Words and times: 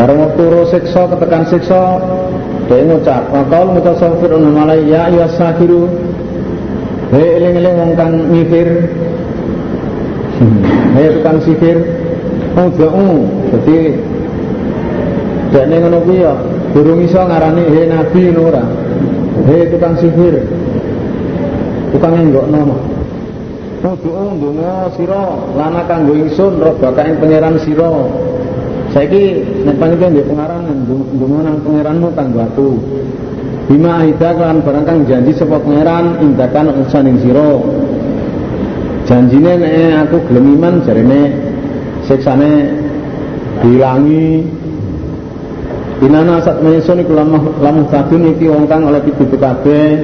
Bareng 0.00 0.32
turu 0.32 0.64
siksa 0.64 1.12
ketekan 1.12 1.44
siksa 1.44 2.00
dia 2.72 2.88
ngucap, 2.88 3.28
"Maqal 3.36 3.76
mutasawwirun 3.76 4.48
malai 4.48 4.88
ya 4.88 5.12
ayyuhas 5.12 5.36
sakiru." 5.36 5.92
Hei 7.12 7.36
eling-eling 7.36 7.76
wong 7.76 7.92
kang 8.00 8.16
mikir. 8.32 8.88
Hei 10.96 11.20
tukang 11.20 11.36
sihir. 11.44 11.84
Udhu, 12.56 12.88
jadi 13.52 13.78
Dekne 15.52 15.76
ngono 15.84 15.98
kuwi 16.06 16.24
ya 16.24 16.32
durung 16.72 17.04
iso 17.04 17.20
ngarani 17.20 17.62
he 17.68 17.80
nabi 17.84 18.32
ngono 18.32 18.40
ora. 18.48 18.64
He 19.52 19.68
tukang 19.68 20.00
sihir. 20.00 20.48
Tukang 21.92 22.16
enggokno 22.16 22.60
mah. 22.72 22.80
Kudu 23.84 24.12
ndonga 24.38 24.96
sira 24.96 25.28
lana 25.60 25.84
kanggo 25.84 26.16
ingsun 26.16 26.56
robakaing 26.56 27.20
pangeran 27.20 27.60
sira. 27.60 27.90
Saiki 28.90 29.22
nek 29.62 29.78
panjenengan 29.78 30.10
ndek 30.18 30.26
pengaran 30.26 30.62
ndonga 31.14 31.40
nang 31.46 31.56
pangeranmu 31.62 32.08
kanggo 32.18 32.40
aku. 32.42 32.68
Bima 33.70 34.02
ahida 34.02 34.34
kan 34.34 34.58
barang 34.66 34.82
kang 34.82 34.98
janji 35.06 35.30
sapa 35.30 35.62
pangeran 35.62 36.18
indakan 36.18 36.74
usaning 36.82 37.22
sira. 37.22 37.54
Janjine 39.06 39.52
nek 39.62 40.10
aku 40.10 40.16
gelem 40.26 40.58
iman 40.58 40.74
jarene 40.82 41.22
siksane 42.06 42.52
dilangi 43.62 44.42
Inana 46.00 46.40
saat 46.40 46.64
menyusun 46.64 47.04
iku 47.04 47.12
lamah 47.12 47.60
lamah 47.60 47.84
sadun 47.92 48.32
iki 48.32 48.48
wong 48.48 48.64
kang 48.64 48.88
oleh 48.88 49.04
pitu 49.04 49.36
kabeh. 49.36 50.00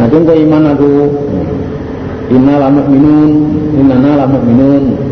Nah 0.00 0.08
kok 0.08 0.32
iman 0.32 0.64
aku. 0.72 0.92
Inna 2.30 2.62
lamuk 2.62 2.86
minun, 2.88 3.32
inana 3.76 4.24
lamuk 4.24 4.40
minun. 4.48 5.09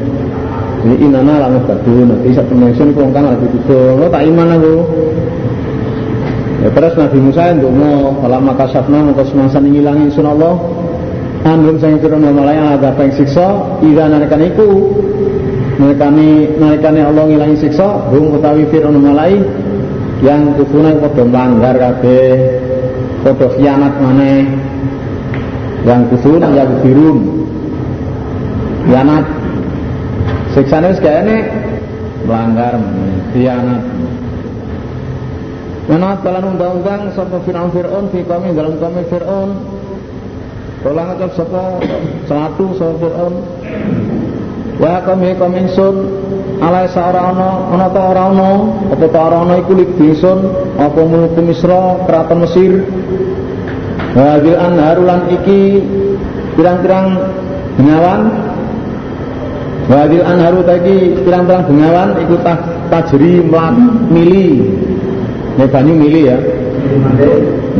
Jadi 0.79 0.97
inana 1.03 1.35
lamuk 1.43 1.67
sadun. 1.67 2.07
Nanti 2.15 2.55
menyusun 2.55 2.91
iku 2.95 3.01
wong 3.03 3.13
kang 3.13 3.27
oleh 3.27 3.39
pitu 3.43 3.81
Lo 3.99 4.07
tak 4.07 4.23
iman 4.27 4.49
aku. 4.55 4.75
Ya 6.59 6.69
terus 6.75 6.95
Nabi 6.99 7.19
Musa 7.23 7.55
untuk 7.55 7.71
mau 7.71 8.19
kalau 8.19 8.43
maka 8.43 8.67
syafna 8.67 8.99
maka 9.07 9.23
semasa 9.31 9.63
ngilangi 9.63 10.11
sun 10.11 10.27
Allah 10.27 10.59
Anum 11.47 11.79
sang 11.79 12.03
turun 12.03 12.27
malaya 12.35 12.75
ada 12.75 12.91
peng 12.99 13.15
siksa? 13.15 13.79
Ira 13.79 14.11
narikan 14.11 14.43
iku 14.43 14.91
nalikane 15.79 16.59
nalikane 16.59 17.01
Allah 17.07 17.31
ngilangi 17.31 17.57
siksa. 17.63 18.11
Hum 18.11 18.35
utawi 18.35 18.67
fir'aun 18.75 18.99
malai 18.99 19.39
yang 20.19 20.59
kufuna 20.59 20.99
padha 20.99 21.23
melanggar 21.23 21.79
kabeh. 21.79 22.59
Padha 23.23 23.47
khianat 23.55 23.95
maneh. 24.03 24.51
Yang 25.87 26.01
kufun 26.11 26.43
yang 26.43 26.71
birun 26.83 27.19
khianat 28.91 29.38
siksane 30.59 30.91
wis 30.91 30.99
kayane 30.99 31.37
melanggar 32.27 32.75
khianat. 33.31 33.83
Mana 35.89 36.19
dalam 36.21 36.59
undang-undang 36.59 37.15
sapa 37.15 37.41
Fir'aun 37.47 37.71
Fir'aun 37.73 38.11
fi 38.13 38.21
kami 38.27 38.53
dalam 38.53 38.77
kami 38.77 39.07
Fir'aun. 39.09 39.51
Tolong 40.83 41.07
ngecap 41.15 41.31
sapa 41.39 41.63
satu 42.27 42.75
sapa 42.75 42.97
Fir'aun. 42.99 43.35
Wa 44.83 45.01
kami 45.07 45.39
kami 45.39 45.71
sun. 45.73 46.27
Alai 46.59 46.91
ora 46.91 47.31
ana 47.31 47.71
ana 47.71 47.87
ta 47.95 48.03
ora 48.11 48.35
ana 48.35 48.51
apa 48.91 49.07
ta 49.15 49.31
ora 49.31 49.47
ana 49.47 49.63
iku 49.63 49.79
lik 49.79 49.95
apa 50.75 51.01
mulku 51.07 51.39
Misra 51.39 52.03
keraton 52.03 52.39
Mesir. 52.43 52.73
Wadil 54.19 54.59
anharu 54.59 55.07
lan 55.07 55.31
iki 55.31 55.79
pirang-pirang 56.59 57.07
bengawan 57.79 58.48
Wadil 59.89 60.21
anharu 60.21 60.61
tadi 60.69 61.17
pirang-pirang 61.25 61.65
bengawan 61.65 62.21
iku 62.21 62.37
tajri 62.93 63.41
mlat 63.41 63.73
mili. 64.13 64.69
Nek 65.57 65.73
banyu 65.73 65.97
mili 65.97 66.29
ya. 66.29 66.37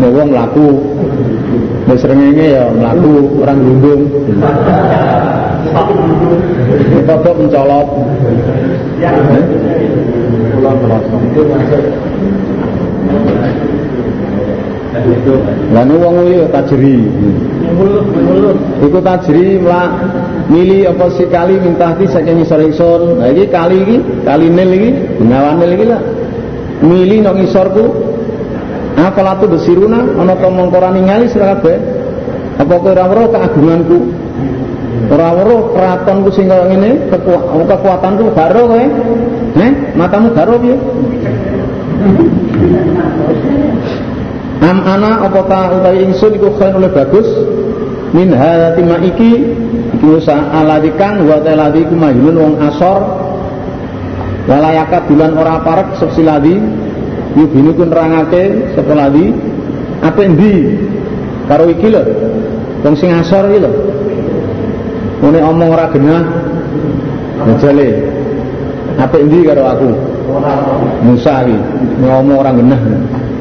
Nek 0.01 0.11
wong 0.17 0.33
laku 0.33 0.69
Nek 1.85 2.01
ya 2.57 2.65
mlaku 2.73 3.45
orang 3.45 3.61
gundung. 3.61 4.03
Kodok 7.05 7.35
mencolot. 7.45 7.89
Lalu 15.75 15.95
wong 16.01 16.15
kuwi 16.25 16.37
tajri. 16.51 16.97
Iku 18.83 18.99
tajri 19.05 19.61
lah 19.63 19.89
mili 20.51 20.89
apa 20.89 21.07
minta 21.61 21.95
ti 21.99 22.05
saking 22.09 22.43
ngisor 22.43 22.61
ingsun. 22.65 23.23
Lah 23.23 23.29
iki 23.31 23.47
kali 23.53 23.77
iki, 23.85 23.97
kali 24.25 24.47
nil 24.51 24.71
iki, 24.75 24.91
bengawan 25.23 25.61
nil 25.61 25.73
iki 25.77 25.87
lah. 25.87 26.03
Mili 26.83 27.17
nang 27.23 27.39
ngisorku. 27.39 27.85
Apa 28.99 29.21
latu 29.23 29.47
besiruna 29.47 30.03
ana 30.19 30.35
to 30.35 30.49
mongkora 30.51 30.91
ningali 30.91 31.31
sira 31.31 31.55
kabeh. 31.55 31.79
Apa 32.59 32.75
kowe 32.83 32.91
ora 32.91 33.07
keagunganku? 33.31 33.99
Ora 35.15 35.31
weruh 35.39 35.71
keratonku 35.79 36.29
sing 36.35 36.51
kaya 36.51 36.67
ngene, 36.67 37.07
kekuatanku 37.71 38.35
garo 38.35 38.63
kowe. 38.67 38.85
Heh, 39.55 39.73
matamu 39.95 40.35
piye? 40.35 40.77
Am 44.59 44.79
ana 44.83 45.23
apa 45.23 45.41
ta 45.47 45.61
utawi 45.79 46.03
ingsun 46.11 46.35
iku 46.35 46.51
khair 46.59 46.75
oleh 46.75 46.91
bagus 46.91 47.29
min 48.11 48.35
hadati 48.35 48.83
ma 48.83 48.99
iki 48.99 49.33
iki 49.95 50.07
usa 50.07 50.51
aladikang 50.51 51.23
wa 51.29 51.39
taladi 51.45 51.87
iku 51.87 51.95
majnun 51.95 52.35
wong 52.35 52.55
asor 52.67 53.01
walayaka 54.51 55.07
bulan 55.07 55.39
ora 55.39 55.63
parek 55.63 55.95
sepsi 56.03 56.27
ladi 56.27 56.59
yubinu 57.39 57.71
ku 57.79 57.87
nerangake 57.87 58.75
sapa 58.75 58.95
apa 60.03 60.21
endi 60.27 60.75
karo 61.47 61.71
iki 61.71 61.87
lho 61.95 62.03
wong 62.83 62.95
sing 62.99 63.15
asor 63.15 63.47
iki 63.53 63.63
lho 63.63 63.73
Mune 65.19 65.41
omong 65.43 65.71
ora 65.75 65.91
genah. 65.91 66.23
Ngejale. 67.43 67.89
Apik 68.99 69.21
endi 69.27 69.39
karo 69.47 69.63
aku? 69.67 69.91
Musa 71.03 71.43
iki 71.43 71.59
ngomong 72.03 72.39
ora 72.39 72.55
genah. 72.55 72.81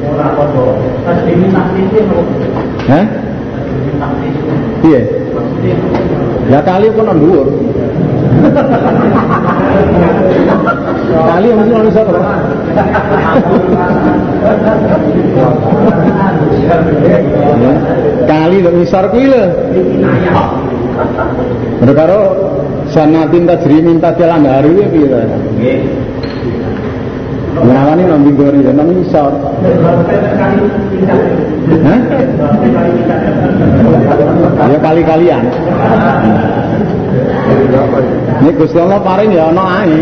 Ora 0.06 0.26
padha. 0.38 0.64
Tas 1.04 1.18
diminati 1.26 1.82
Hah? 2.86 3.04
Piye? 4.82 5.00
Ya 6.46 6.60
kali 6.62 6.86
nang 6.94 7.18
dhuwur. 7.18 7.46
Kali 11.08 11.46
mesti 11.50 11.72
ono 11.74 11.90
sapa? 11.90 12.12
Kali 18.30 18.56
kok 18.62 18.74
misar 18.78 19.04
kuwi 19.10 19.26
lho. 19.26 19.42
Karo 21.98 22.20
sanatin 22.94 23.50
tajri 23.50 23.82
minta 23.82 24.14
jalan 24.14 24.46
hari 24.46 24.78
piye 24.94 25.06
ta? 25.10 25.18
Nggih. 25.26 25.78
Ngawani 27.58 28.02
nang 28.06 28.22
binggori 28.22 28.62
ya 28.62 28.72
nang 28.72 28.88
isor. 29.02 29.32
Hah? 31.82 32.00
Ya 34.68 34.78
kali-kalian. 34.78 35.44
Ini 38.38 38.50
Gusti 38.54 38.78
Allah 38.78 39.00
paring 39.02 39.34
ya 39.34 39.50
ana 39.50 39.82
ae. 39.82 39.98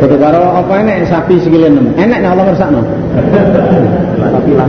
Kudu 0.00 0.16
karo 0.16 0.42
apa 0.64 0.72
enek 0.80 1.04
sapi 1.10 1.36
sikile 1.42 1.68
nem. 1.68 1.92
Enek 2.00 2.24
nek 2.24 2.30
Allah 2.32 2.44
ngersakno. 2.48 2.80
Sapi 4.32 4.52
lah. 4.56 4.68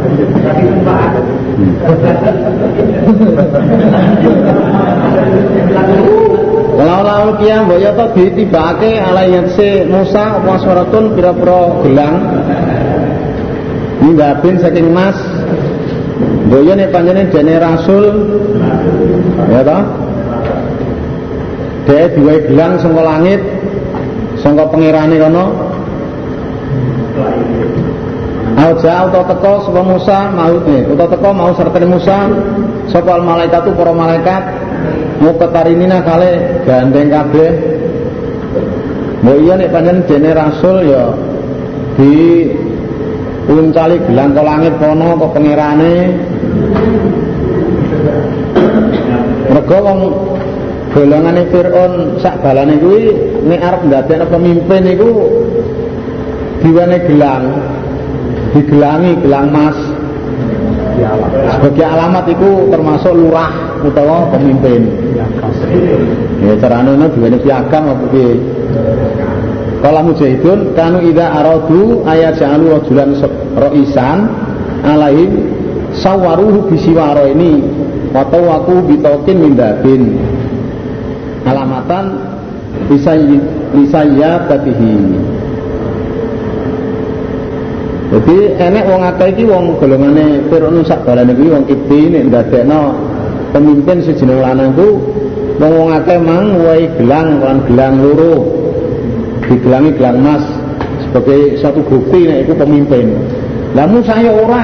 Lalu 6.72 7.32
kiam 7.44 7.68
boyo 7.68 7.92
to 7.92 8.06
ditibake 8.16 8.96
ala 8.96 9.28
yatse 9.28 9.84
Musa 9.92 10.40
apa 10.40 10.56
suratun 10.64 11.20
pira-pira 11.20 11.84
gelang. 11.84 12.16
Ninggabin 14.00 14.56
saking 14.64 14.88
emas. 14.88 15.18
Boyo 16.48 16.74
nek 16.76 16.96
panjenengan 16.96 17.32
dene 17.32 17.56
rasul. 17.60 18.06
Ya 19.52 19.62
toh? 19.68 19.84
Dia 21.92 22.08
dua 22.16 22.36
gelang 22.48 22.80
saka 22.80 23.02
langit 23.04 23.42
saka 24.40 24.64
pangerane 24.72 25.16
kono. 25.20 25.46
Auja 28.52 28.92
auto 29.08 29.22
teko 29.28 29.52
sapa 29.66 29.82
Musa 29.82 30.18
mau 30.32 30.56
nih, 30.62 30.88
auto 30.92 31.06
teko 31.08 31.30
mau 31.34 31.52
serta 31.56 31.80
Musa 31.88 32.18
sapa 32.92 33.20
malaikat 33.20 33.64
para 33.74 33.92
malaikat 33.96 34.44
mau 35.22 35.34
ketarinina 35.38 36.02
kale 36.02 36.62
gandeng 36.66 37.10
kabeh. 37.14 37.52
Mbok 39.22 39.38
iya 39.38 39.54
nek 39.54 39.70
pancen 39.70 39.98
dene 40.10 40.32
rasul 40.34 40.78
ya 40.82 41.14
di 41.94 42.14
uncali 43.46 44.02
gelang 44.10 44.34
ke 44.34 44.42
langit 44.42 44.74
kono 44.82 45.10
ke 45.22 45.28
pangerane. 45.30 45.96
Mergo 49.52 49.78
wong 49.84 50.00
golongane 50.92 51.48
Firaun 51.54 51.94
sak 52.20 52.42
balane 52.44 52.76
kuwi 52.82 53.14
nek 53.48 53.62
arep 53.62 53.82
ndadekno 53.88 54.26
pemimpin 54.28 54.84
iku 54.90 55.10
diwane 56.62 56.98
gelang 57.08 57.46
digelangi 58.52 59.12
gelang 59.24 59.48
mas 59.50 59.78
sebagai 61.58 61.88
alamat 61.88 62.26
itu 62.30 62.50
termasuk 62.70 63.14
lurah 63.16 63.71
utawa 63.84 64.30
pemimpin. 64.34 64.88
Ya 66.42 66.56
carane 66.58 66.98
ana 66.98 67.06
diwane 67.10 67.38
piagam 67.42 67.84
apa 67.90 68.06
piye? 68.14 68.34
Kala 69.82 70.06
mujahidun 70.06 70.78
kanu 70.78 71.02
ida 71.10 71.42
aradu 71.42 72.06
ayat 72.06 72.38
ja'alu 72.38 72.78
rajulan 72.78 73.18
roisan 73.58 74.30
alaihim 74.86 75.52
sawaruhu 75.98 76.70
bisiwaro 76.70 77.28
ini 77.34 77.66
watau 78.16 78.46
aku 78.48 78.86
bitokin 78.88 79.38
mindabin 79.42 80.22
alamatan 81.44 82.20
lisayya 83.74 84.48
tatihi 84.48 84.96
jadi 88.12 88.38
enek 88.60 88.86
wong 88.92 89.02
akeh 89.08 89.32
iki 89.32 89.48
wong 89.48 89.80
golongane 89.80 90.44
Firaun 90.52 90.84
sak 90.84 91.08
balane 91.08 91.32
kuwi 91.32 91.48
wong 91.48 91.64
Kipti 91.64 92.12
nek 92.12 92.28
ndadekno 92.28 92.92
pemimpin 93.52 94.02
sejeneng 94.04 94.42
lanang 94.42 94.72
ku 94.74 95.00
wong 95.62 95.94
akeh 95.94 96.18
mang 96.18 96.58
wae 96.66 96.90
gelang 96.98 97.38
lan 97.38 97.62
gelang 97.70 98.02
loro 98.02 98.50
digelangi 99.46 99.92
gelang 100.00 100.18
emas 100.26 100.44
sebagai 101.06 101.60
satu 101.60 101.84
bukti 101.86 102.26
nek 102.26 102.48
itu 102.48 102.54
pemimpin. 102.56 103.20
Lah 103.76 103.86
Musa 103.86 104.16
ya 104.18 104.32
ora 104.32 104.62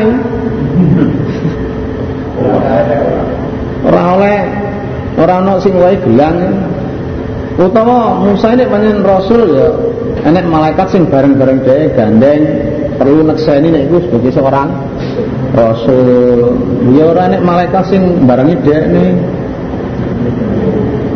Ora 3.88 4.02
oleh 4.18 4.40
ora 5.20 5.34
ana 5.44 5.54
sing 5.62 5.76
wae 5.78 6.00
gelang. 6.02 6.66
Utawa 7.58 8.22
Musa 8.22 8.54
ini 8.54 8.70
pancen 8.70 9.02
rasul 9.02 9.42
ya 9.54 9.70
enek 10.30 10.46
malaikat 10.46 10.88
sing 10.94 11.10
bareng-bareng 11.10 11.66
dhewe 11.66 11.90
gandeng 11.94 12.42
perlu 13.02 13.26
nekseni 13.26 13.70
nek 13.74 13.84
iku 13.90 13.98
sebagai 14.08 14.32
seorang 14.34 14.70
rasul. 15.58 16.54
Ya 16.94 17.10
ora 17.10 17.34
nek 17.34 17.42
malaikat 17.42 17.84
sing 17.90 18.30
barengi 18.30 18.56
dhekne. 18.62 19.06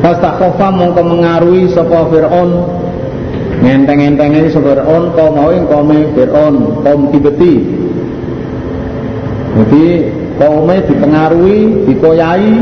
Fastakhofa 0.02 0.68
mongko 0.74 1.02
mengaruhi 1.06 1.70
sapa 1.70 2.10
Firaun 2.10 2.66
ngenteng-ngentenge 3.62 4.50
sapa 4.50 4.82
Firaun 4.82 5.14
kaum 5.14 5.38
mau 5.38 5.54
ing 5.54 5.70
kaum 5.70 5.90
Firaun 6.18 6.56
kaum 6.82 7.02
Kibeti. 7.14 7.54
Jadi 9.52 9.86
kaumnya 10.42 10.82
dipengaruhi, 10.90 11.86
dikoyai 11.86 12.54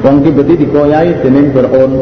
wong 0.00 0.16
Kibeti 0.24 0.64
dikoyai 0.64 1.12
dening 1.20 1.52
Firaun. 1.52 1.92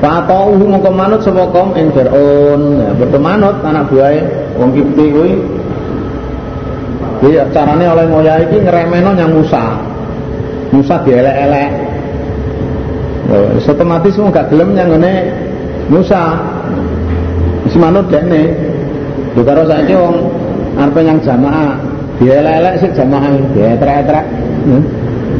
Fatauhu 0.00 0.64
mongko 0.64 0.88
manut 0.96 1.20
sapa 1.20 1.44
kaum 1.52 1.76
ing 1.76 1.92
Firaun. 1.92 2.80
Ya, 2.80 2.90
bertemanut 2.96 3.60
anak 3.60 3.92
buahe 3.92 4.24
wong 4.56 4.72
Kibeti 4.72 5.04
kuwi. 5.12 5.59
Jadi 7.20 7.36
carane 7.52 7.84
oleh 7.84 8.04
ngoyai 8.08 8.48
iki 8.48 8.58
ngremeno 8.64 9.12
nyang 9.12 9.32
Musa. 9.36 9.64
Musa 10.72 10.94
dielek-elek. 11.04 11.70
Otomatis 13.60 14.16
mau 14.18 14.32
gak 14.32 14.48
gelem 14.48 14.72
nyang 14.72 14.88
ngene 14.96 15.12
Musa. 15.92 16.40
Si 17.68 17.76
manut 17.76 18.08
dekne. 18.08 18.56
Lho 19.36 19.42
karo 19.46 19.62
saiki 19.68 19.94
wong 19.94 20.16
arepe 20.74 21.00
nyang 21.06 21.20
jamaah, 21.22 21.78
dielek-elek 22.18 22.74
sik 22.82 22.92
jamaah, 22.98 23.30
dietrek-etrek. 23.54 24.26
Hmm? 24.66 24.82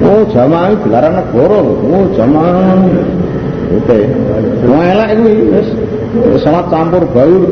Oh, 0.01 0.23
jamaah 0.31 0.77
gelaran 0.85 1.17
negara 1.19 1.59
lho. 1.59 1.75
Oh, 1.91 2.05
jamaah 2.15 2.79
Oke. 3.71 3.99
Wong 4.67 4.83
elek 4.83 5.09
kuwi 5.15 5.35
wis 5.55 5.69
salat 6.43 6.67
campur 6.75 7.07
baur. 7.15 7.47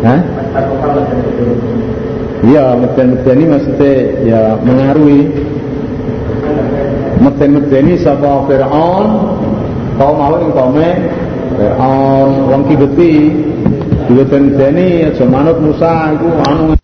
Hah? 0.00 0.20
Iya, 2.42 2.74
meden-medeni 2.74 3.44
maksudnya 3.46 3.92
ya 4.26 4.42
mengaruhi. 4.58 5.30
Meden-medeni 7.22 7.94
sapa 8.02 8.50
Fir'aun. 8.50 9.06
Kaum 9.94 10.16
mau 10.18 10.34
ing 10.42 10.50
kaume 10.50 10.90
Fir'aun. 11.54 12.28
Wong 12.50 12.62
kibeti. 12.66 13.14
Diweden-medeni 14.10 15.06
aja 15.06 15.22
manut 15.22 15.62
Musa 15.62 16.18
iku 16.18 16.28
anu. 16.50 16.74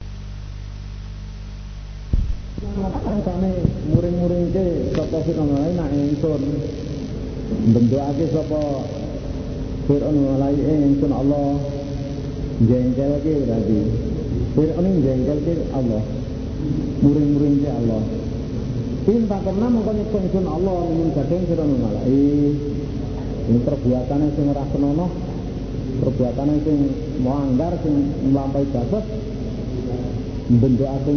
Muring-muringke 3.90 4.94
sapa 4.94 5.18
Fir'aun 5.26 5.74
nak 5.74 5.90
ingsun 5.90 6.42
bentukake 7.74 8.30
sapa 8.30 8.62
Fir'aun 9.90 10.14
mulai 10.14 10.54
ingsun 10.54 11.10
Allah 11.10 11.77
jengkelke 12.64 13.32
berarti. 13.46 13.78
Fir'aun 14.58 14.84
ini 14.86 14.98
jengkelke 15.04 15.54
Allah. 15.70 16.02
Muring-muringke 16.98 17.70
Allah. 17.70 18.02
In 19.08 19.24
tak 19.24 19.40
pernah 19.46 19.68
mengko 19.72 19.90
nyekso 19.94 20.18
ingsun 20.20 20.46
Allah 20.46 20.78
min 20.90 21.08
gadeng 21.14 21.44
Fir'aun 21.46 21.70
mulai 21.78 22.20
ini 23.48 23.58
perbuatannya 23.64 24.28
sing 24.36 24.44
ora 24.52 24.64
senono 24.68 25.06
perbuatannya 26.04 26.56
sing 26.66 26.78
melanggar 27.24 27.72
sing 27.80 27.94
melampaui 28.28 28.66
batas. 28.74 29.04
Bentukake 30.48 31.12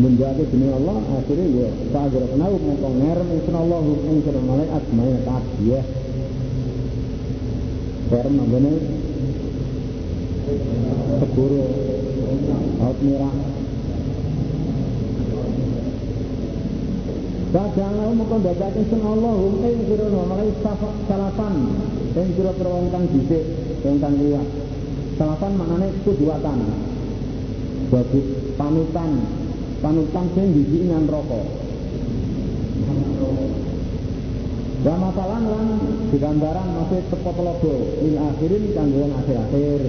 menjaga 0.00 0.44
demi 0.48 0.72
Allah 0.72 0.96
akhirnya 1.20 1.46
ya 1.52 1.68
fa'adra 1.92 2.26
kenal 2.32 2.52
mengko 2.56 2.88
ngerem 2.96 3.28
ingsun 3.36 3.56
Allah 3.60 3.80
ingsun 3.84 4.36
malaikat 4.48 4.82
semuanya 4.88 5.18
kabeh 5.28 5.84
Ferm 8.08 8.32
nanggone 8.36 8.72
segoro 11.20 11.64
laut 12.80 12.98
merah. 13.02 13.34
Bahkan 17.52 17.92
lalu 18.00 18.12
mengko 18.16 18.36
dadake 18.40 18.80
ingsun 18.80 19.04
Allah 19.04 19.32
hum 19.36 19.60
ing 19.60 19.76
sira 19.84 20.08
malaikat 20.08 20.78
salapan 21.04 21.54
ing 22.16 22.28
sira-sira 22.32 22.70
wong 22.72 22.88
kang 22.88 23.04
dhisik 23.12 23.44
wong 23.84 24.00
kang 24.00 24.16
liwat 24.16 24.48
salapan 25.20 25.52
maknane 25.60 25.88
kuduatan. 26.00 26.58
Bagus 27.92 28.26
panutan 28.56 29.10
panutan 29.84 30.26
sing 30.32 30.46
dijiki 30.56 30.88
nang 30.88 31.04
rokok. 31.04 31.44
Ya 34.82 34.98
masalah 34.98 35.38
lan 35.44 35.66
digambaran 36.10 36.68
masih 36.74 37.06
tepot 37.06 37.36
logo 37.36 37.76
il 38.00 38.16
akhirin 38.16 38.64
kanggo 38.74 39.12
akhir-akhir. 39.12 39.82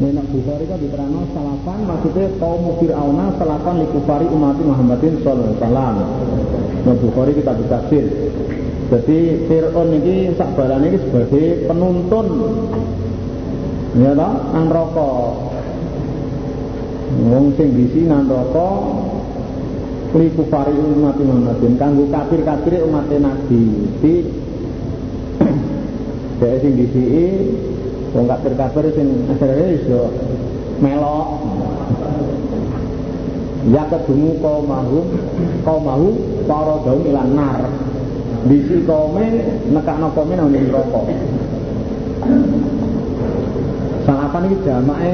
Nenek 0.00 0.32
Bukhari 0.32 0.64
kan 0.64 0.80
diterangno 0.80 1.28
salapan 1.36 1.84
maksudnya 1.84 2.32
kaum 2.40 2.72
Fir'auna 2.80 3.36
salapan 3.36 3.84
likufari 3.84 4.24
umat 4.32 4.56
Muhammadin 4.56 5.20
sallallahu 5.20 5.44
alaihi 5.44 5.60
wasallam. 5.60 5.94
Nah 6.88 6.96
Bukhari 6.96 7.32
kita 7.36 7.52
tafsir. 7.68 8.04
Jadi 8.88 9.18
Fir'aun 9.44 9.88
ini 10.00 10.32
sak 10.40 10.56
ini 10.56 10.96
sebagai 11.04 11.68
penuntun 11.68 12.26
ya 14.00 14.16
toh 14.16 14.34
nang 14.56 14.66
rokok 14.72 15.20
wong 17.20 17.46
sing 17.60 17.68
bisi 17.76 18.08
neraka 18.08 18.70
li 20.16 20.26
kufari 20.32 20.74
umat 20.80 21.16
Muhammadin 21.20 21.76
kanggo 21.76 22.08
kafir-kafir 22.08 22.88
umat 22.88 23.04
Nabi 23.20 23.62
di 24.00 24.14
dhek 26.40 26.54
sing 26.64 26.72
disiki 26.80 27.26
wong 28.10 28.26
kafir-kafir 28.26 28.90
sing 28.94 29.08
asale 29.30 29.78
iso 29.78 30.10
melok. 30.82 31.28
Ya 33.68 33.84
kedungu 33.92 34.40
kau 34.40 34.64
mahu 34.64 35.04
kau 35.62 35.78
mahu 35.78 36.08
para 36.48 36.80
daun 36.80 37.04
ilan 37.04 37.30
nar. 37.36 37.60
Bisi 38.48 38.88
kaume 38.88 39.26
nekakno 39.68 40.08
kaume 40.16 40.32
nang 40.32 40.48
neraka. 40.48 41.00
Salapan 44.08 44.48
iki 44.48 44.56
jamake 44.64 45.12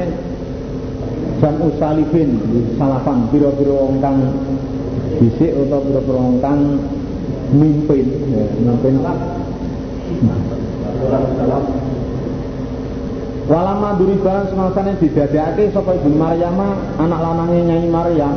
jam 1.43 1.55
usalifin 1.59 2.39
salafan 2.79 3.27
piro-piro 3.29 3.91
wong 3.91 3.99
kang 3.99 4.17
bisik 5.19 5.53
atau 5.53 5.83
piro-piro 5.83 6.17
wong 6.17 6.39
kang 6.39 6.59
mimpin. 7.51 8.07
Ya, 8.31 8.47
mimpin 8.63 8.95
Walama 13.47 13.95
duriba 13.95 14.43
semasane 14.51 14.99
didadekake 14.99 15.71
sapa 15.71 15.95
Ibu 15.95 16.11
Maryam 16.19 16.59
anak 16.99 17.19
lanange 17.23 17.59
Nyai 17.63 17.87
Maryam. 17.87 18.35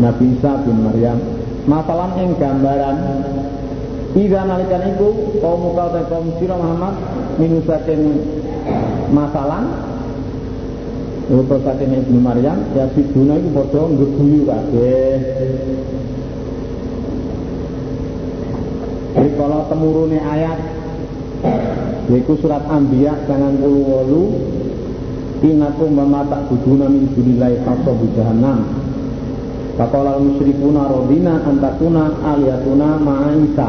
Nabi 0.00 0.24
Isa 0.36 0.56
bin 0.64 0.80
Maryam. 0.80 1.20
Masalan 1.68 2.14
ing 2.22 2.30
gambaran 2.38 2.96
Ida 4.16 4.48
nalikan 4.48 4.86
iku 4.96 5.34
kaum 5.44 5.60
muka 5.66 6.08
kaum 6.08 6.30
sira 6.40 6.56
Muhammad 6.56 6.94
minusaken 7.36 8.00
masalah 9.10 9.66
Utuh 11.26 11.58
saking 11.58 11.90
Ibnu 11.90 12.22
Maryam 12.22 12.70
ya 12.78 12.86
siduna 12.94 13.34
iku 13.34 13.50
padha 13.50 13.82
ngeguyu 13.82 14.46
kabeh. 14.46 15.18
Rikala 19.18 19.66
temurune 19.66 20.22
ayat 20.22 20.58
yaitu 22.10 22.38
surat 22.38 22.62
Anbiya 22.70 23.26
98 23.26 24.66
Inakum 25.46 25.92
mama 25.92 26.24
tak 26.26 26.48
buduna 26.48 26.88
min 26.88 27.12
dunillahi 27.12 27.60
fasobu 27.62 28.08
jahannam. 28.16 28.66
Faqala 29.76 30.16
musyrikuna 30.16 30.88
rodina 30.88 31.44
antakuna 31.44 32.08
aliyatuna 32.24 32.96
ma'isa 32.96 33.68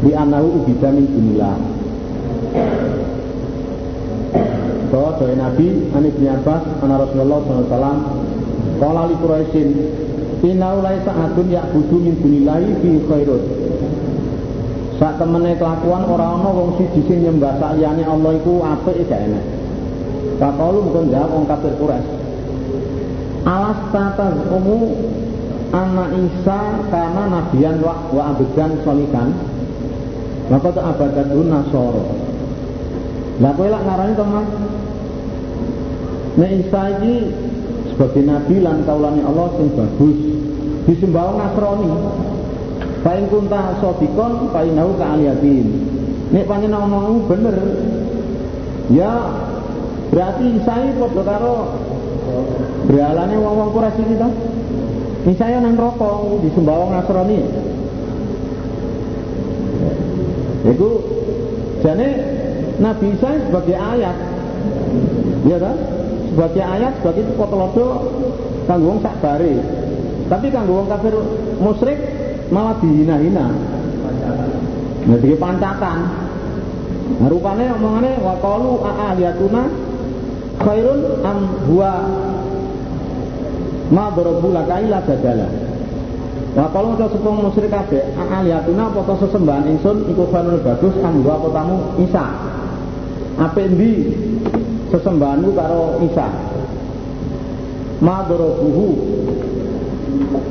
Di 0.00 0.10
anahu 0.16 0.64
ubida 0.64 0.88
min 0.90 1.06
dunillah. 1.12 1.56
Bahwa 4.88 5.10
dari 5.20 5.36
Nabi 5.36 5.68
Ani 5.92 6.08
bin 6.12 6.28
Abbas 6.28 6.64
Anak 6.84 7.08
Rasulullah 7.08 7.40
SAW 7.48 7.96
Kala 8.76 9.02
li 9.08 9.16
Quraisyin 9.20 9.68
Inau 10.42 10.84
laisa 10.84 11.16
adun 11.16 11.48
budu 11.48 11.96
min 11.96 12.18
dunillahi 12.18 12.76
fi 12.82 12.90
khairut 13.08 13.40
Sak 15.02 15.18
temene 15.18 15.58
kelakuan 15.58 16.06
ora 16.06 16.38
ana 16.38 16.50
wong 16.54 16.78
siji 16.78 17.02
sing 17.10 17.26
nyembah 17.26 17.58
sak 17.58 17.74
liyane 17.74 18.06
Allah 18.06 18.38
iku 18.38 18.62
apik 18.62 19.02
gak 19.10 19.18
enak. 19.18 19.42
Kakalu 20.38 20.78
bukan 20.86 21.10
jawab 21.10 21.30
wong 21.34 21.44
kafir 21.50 21.74
Quraisy. 21.74 22.14
Alas 23.42 23.82
tata 23.90 24.30
umu 24.54 24.94
anak 25.74 26.14
Isa 26.14 26.86
karena 26.92 27.22
nabian 27.26 27.82
wa, 27.82 27.98
wa 28.14 28.22
abedan 28.30 28.78
solikan 28.86 29.34
maka 30.52 30.68
itu 30.68 30.80
abadadun 30.84 31.48
nasoro 31.48 32.04
lah 33.40 33.56
kowe 33.56 33.68
lak 33.72 33.82
ngarani 33.88 34.14
to 34.14 34.24
Mas 34.28 34.48
Nek 36.32 36.50
Isa 36.60 36.82
iki 36.96 37.14
sebagai 37.92 38.22
nabi 38.24 38.56
lan 38.60 38.84
kaulane 38.84 39.24
Allah 39.24 39.48
sing 39.56 39.68
bagus 39.72 40.18
disembah 40.84 41.40
Nasrani 41.40 41.90
Paling 43.02 43.26
kunta 43.26 43.82
sodikon, 43.82 44.54
paling 44.54 44.78
nahu 44.78 44.94
kealiatin. 44.94 45.66
Nek 46.30 46.46
panjen 46.46 46.70
ngomong 46.70 47.26
bener, 47.26 47.56
ya 48.94 49.10
berarti 50.08 50.46
saya 50.64 50.94
podo 50.96 51.20
karo 51.26 51.56
beralane 52.86 53.36
wong-wong 53.36 53.70
Quraisy 53.74 54.02
kita. 54.06 54.28
Saya 55.34 55.58
nang 55.62 55.74
rokok 55.78 56.46
di 56.46 56.48
Sembawang 56.54 56.94
Nasrani. 56.94 57.40
Itu 60.62 60.90
jadi 61.82 62.08
Nabi 62.78 63.06
Isa 63.18 63.30
sebagai 63.50 63.76
ayat, 63.76 64.16
ya 65.46 65.58
kan? 65.58 65.76
Sebagai 66.32 66.64
ayat, 66.64 66.92
sebagai 67.02 67.22
potolodo 67.34 67.86
kanggo 68.70 68.98
sak 69.02 69.14
bare. 69.20 69.54
Tapi 70.30 70.46
kanggo 70.54 70.80
wong 70.80 70.88
kafir 70.88 71.14
musyrik 71.60 71.98
malah 72.52 72.76
dihina-hina 72.84 73.48
jadi 75.08 75.34
pancakan 75.40 75.98
nah, 77.18 77.28
rupanya 77.32 77.74
omongannya 77.80 78.20
wa 78.20 78.34
qalu 78.38 78.72
a'aliyatuna 78.84 79.62
khairun 80.60 81.00
am 81.24 81.38
huwa 81.66 81.92
ma 83.88 84.04
darabu 84.12 84.48
laka 84.52 84.74
illa 84.84 85.00
dadala 85.02 85.48
Wa 86.52 86.68
kalau 86.68 86.92
udah 86.92 87.08
sepung 87.08 87.40
musyrik 87.40 87.72
kabeh, 87.72 88.12
a'aliyatuna 88.12 88.92
apa 88.92 89.00
to 89.08 89.24
sesembahan 89.24 89.72
ingsun 89.72 90.04
iku 90.12 90.28
khairun 90.28 90.60
bagus 90.60 90.92
am 91.00 91.24
huwa 91.24 91.40
apa 91.40 91.48
tamu 91.48 91.76
Isa. 91.96 92.24
Apik 93.40 93.72
ndi 93.72 94.12
sesembahanmu 94.92 95.56
karo 95.56 95.96
Isa? 96.04 96.28
Ma 98.04 98.28
darabuhu 98.28 98.86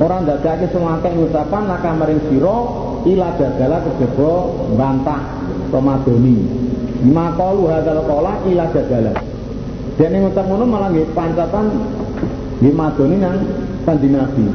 Orang 0.01 0.25
dadake 0.25 0.65
semangkek 0.74 1.13
ngucapan 1.13 1.70
laka 1.70 1.94
maring 1.94 2.22
sira 2.25 2.58
ila 3.06 3.30
dadala 3.38 3.77
kejaba 3.86 4.32
bantah 4.74 5.22
pemadoni. 5.70 6.38
Makalu 7.01 7.70
hadzal 7.70 8.01
qala 8.06 8.41
ila 8.50 8.65
dadala. 8.74 9.13
Dene 9.98 10.18
ngucap 10.25 10.46
ngono 10.50 10.65
malah 10.65 10.89
nggih 10.89 11.13
pancatan 11.13 11.65
nggih 12.62 12.74
madoni 12.74 13.15
nang 13.22 13.38
kanjeng 13.86 14.18
Nabi. 14.18 14.46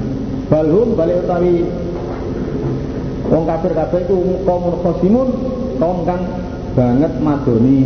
Balhum 0.50 0.98
balik 0.98 1.26
utawi 1.26 1.66
wong 3.26 3.44
kafir 3.46 3.72
itu 3.74 4.18
kaum 4.46 4.64
khosimun 4.82 5.28
kaum 5.78 6.02
kang 6.02 6.22
banget 6.74 7.12
madoni. 7.22 7.82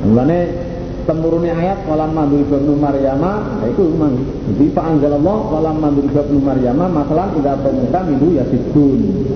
Mulane 0.00 0.69
temurune 1.10 1.50
ayat 1.50 1.82
walam 1.90 2.14
mandul 2.14 2.46
ibnu 2.46 2.78
maryama 2.78 3.58
itu 3.66 3.82
memang 3.82 4.14
jadi 4.46 4.64
Pak 4.70 4.86
Allah 5.10 5.38
walam 5.50 5.76
mandul 5.82 6.06
ibnu 6.06 6.38
maryama 6.38 6.86
masalah 6.86 7.34
tidak 7.34 7.58
pemuka 7.66 7.98
minhu 8.06 8.38
ya 8.38 8.46
sidun. 8.46 9.26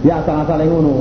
Ya 0.00 0.24
asal-asal 0.24 0.64
yang 0.64 0.80
ngono. 0.80 0.96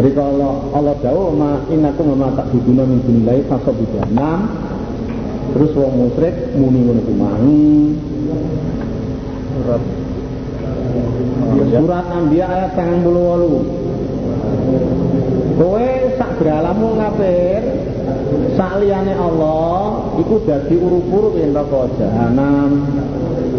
Jadi 0.00 0.10
kalau 0.16 0.72
Allah 0.72 0.96
jauh 1.04 1.36
ma 1.36 1.60
innakum 1.68 2.16
ma 2.16 2.32
tak 2.32 2.48
buduna 2.48 2.88
min 2.88 3.04
dunillahi 3.04 3.44
fasabu 3.44 3.84
jahannam 3.92 4.48
terus 5.52 5.76
wong 5.76 5.92
musyrik 6.08 6.56
muni 6.56 6.80
ngono 6.88 7.00
ku 7.04 7.12
surat. 9.60 9.82
Surat 11.52 12.06
Anbiya 12.08 12.46
ayat 12.48 12.72
98 12.80 13.81
kowe 15.56 15.88
sak 16.18 16.30
beralamu 16.40 16.98
ngapir 16.98 17.62
saliyane 18.56 19.14
Allah 19.16 20.12
iku 20.20 20.42
dadi 20.44 20.76
urup-urup 20.76 21.38
ing 21.38 21.54
neraka 21.54 21.88
jahanam. 21.96 22.70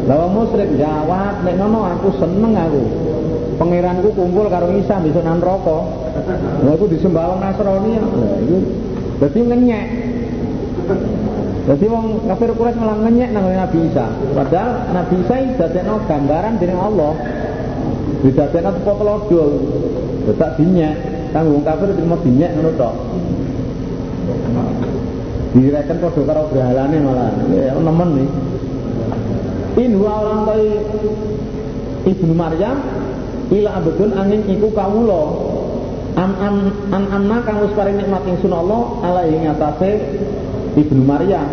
Lah 0.04 0.28
musyrik 0.28 0.76
jawab 0.76 1.48
nek 1.48 1.56
ngono 1.56 1.80
aku 1.96 2.10
seneng 2.20 2.54
aku. 2.60 2.84
Pangeranku 3.54 4.10
kumpul 4.18 4.50
karo 4.50 4.74
Isa 4.76 5.00
bisa 5.00 5.22
nang 5.24 5.40
neraka. 5.40 5.80
Lha 6.66 6.72
iku 6.76 6.86
disembah 6.90 7.24
wong 7.32 7.40
Nasrani 7.40 7.92
ya. 7.96 8.04
Iku 9.24 9.40
ngenyek. 9.48 9.86
Jadi 11.64 11.86
wong 11.88 12.28
kafir 12.28 12.52
Quraisy 12.52 12.76
malah 12.76 12.98
ngenyek 13.08 13.30
nang 13.32 13.48
Nabi 13.48 13.80
Isa. 13.88 14.12
Padahal 14.36 14.92
Nabi 14.92 15.16
Isa 15.24 15.36
dadekno 15.56 16.04
gambaran 16.04 16.60
dening 16.60 16.82
Allah. 16.82 17.14
Didadekno 18.24 18.70
teko 18.80 18.94
telodol. 18.96 19.50
Tetap 20.32 20.56
dinyek. 20.56 20.96
Kang 21.36 21.50
wong 21.50 21.66
kafir 21.68 21.92
terima 21.92 22.16
dinyek 22.22 22.52
ngono 22.56 22.72
tok 22.78 22.94
direken 25.54 25.98
padha 26.02 26.22
karo 26.26 26.42
berhalane 26.50 26.98
malah. 27.02 27.30
Ya 27.54 27.74
nemen 27.78 28.10
nih. 28.18 28.30
In 29.74 29.92
wa 30.02 30.22
orang 30.22 30.42
kaya 30.46 30.74
ibnu 32.06 32.34
Maryam 32.34 32.78
ila 33.54 33.70
abdun 33.82 34.12
angin 34.18 34.42
iku 34.50 34.70
kawula. 34.74 35.24
An 36.14 36.32
an 36.38 36.56
an 36.94 37.04
anna 37.10 37.38
kang 37.42 37.66
wis 37.66 37.74
paring 37.74 37.98
nikmat 37.98 38.22
ingsun 38.30 38.54
Allah 38.54 39.02
ala 39.02 39.22
ing 39.26 39.50
atase 39.50 39.98
ibnu 40.78 41.02
Maryam. 41.02 41.50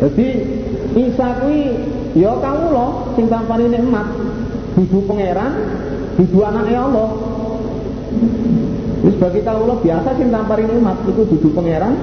Jadi 0.00 0.28
Isa 0.96 1.28
kuwi 1.44 1.76
ya 2.16 2.32
kawula 2.40 3.12
sing 3.20 3.28
tampani 3.28 3.68
nikmat 3.68 4.08
dudu 4.76 4.98
pangeran 5.08 5.52
dudu 6.20 6.38
anake 6.44 6.76
Allah 6.76 7.08
Wis 8.96 9.14
bagi 9.22 9.40
kawula 9.44 9.76
biasa 9.80 10.08
sing 10.18 10.28
tampari 10.32 10.64
nikmat 10.66 10.98
iku 11.08 11.24
dudu 11.28 11.48
pangeran 11.52 11.94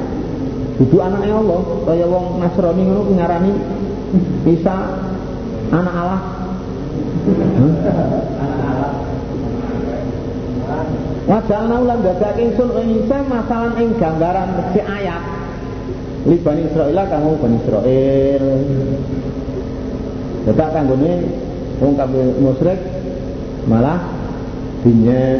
Dudu 0.74 0.98
anaknya 1.06 1.38
Allah, 1.38 1.62
kaya 1.86 2.06
wong 2.10 2.42
Nasrani 2.42 2.82
ngono 2.82 3.02
ngarani 3.14 3.52
Isa 4.50 4.76
anak 5.70 5.96
Allah. 5.96 6.22
Wajalna 11.24 11.76
ulang 11.78 12.02
dadake 12.02 12.42
ingsun 12.42 12.70
Isa 13.06 13.18
masalah 13.30 13.78
ing 13.78 13.94
gambaran 14.02 14.50
si 14.74 14.82
ayat. 14.82 15.24
Li 16.26 16.42
Israil 16.42 17.00
kanggo 17.06 17.38
Bani 17.38 17.58
Israil. 17.62 18.46
Dadak 20.44 20.70
kanggone 20.74 21.14
wong 21.82 21.94
kabeh 21.98 22.26
musyrik 22.42 22.80
malah 23.66 24.00
dinyek 24.84 25.40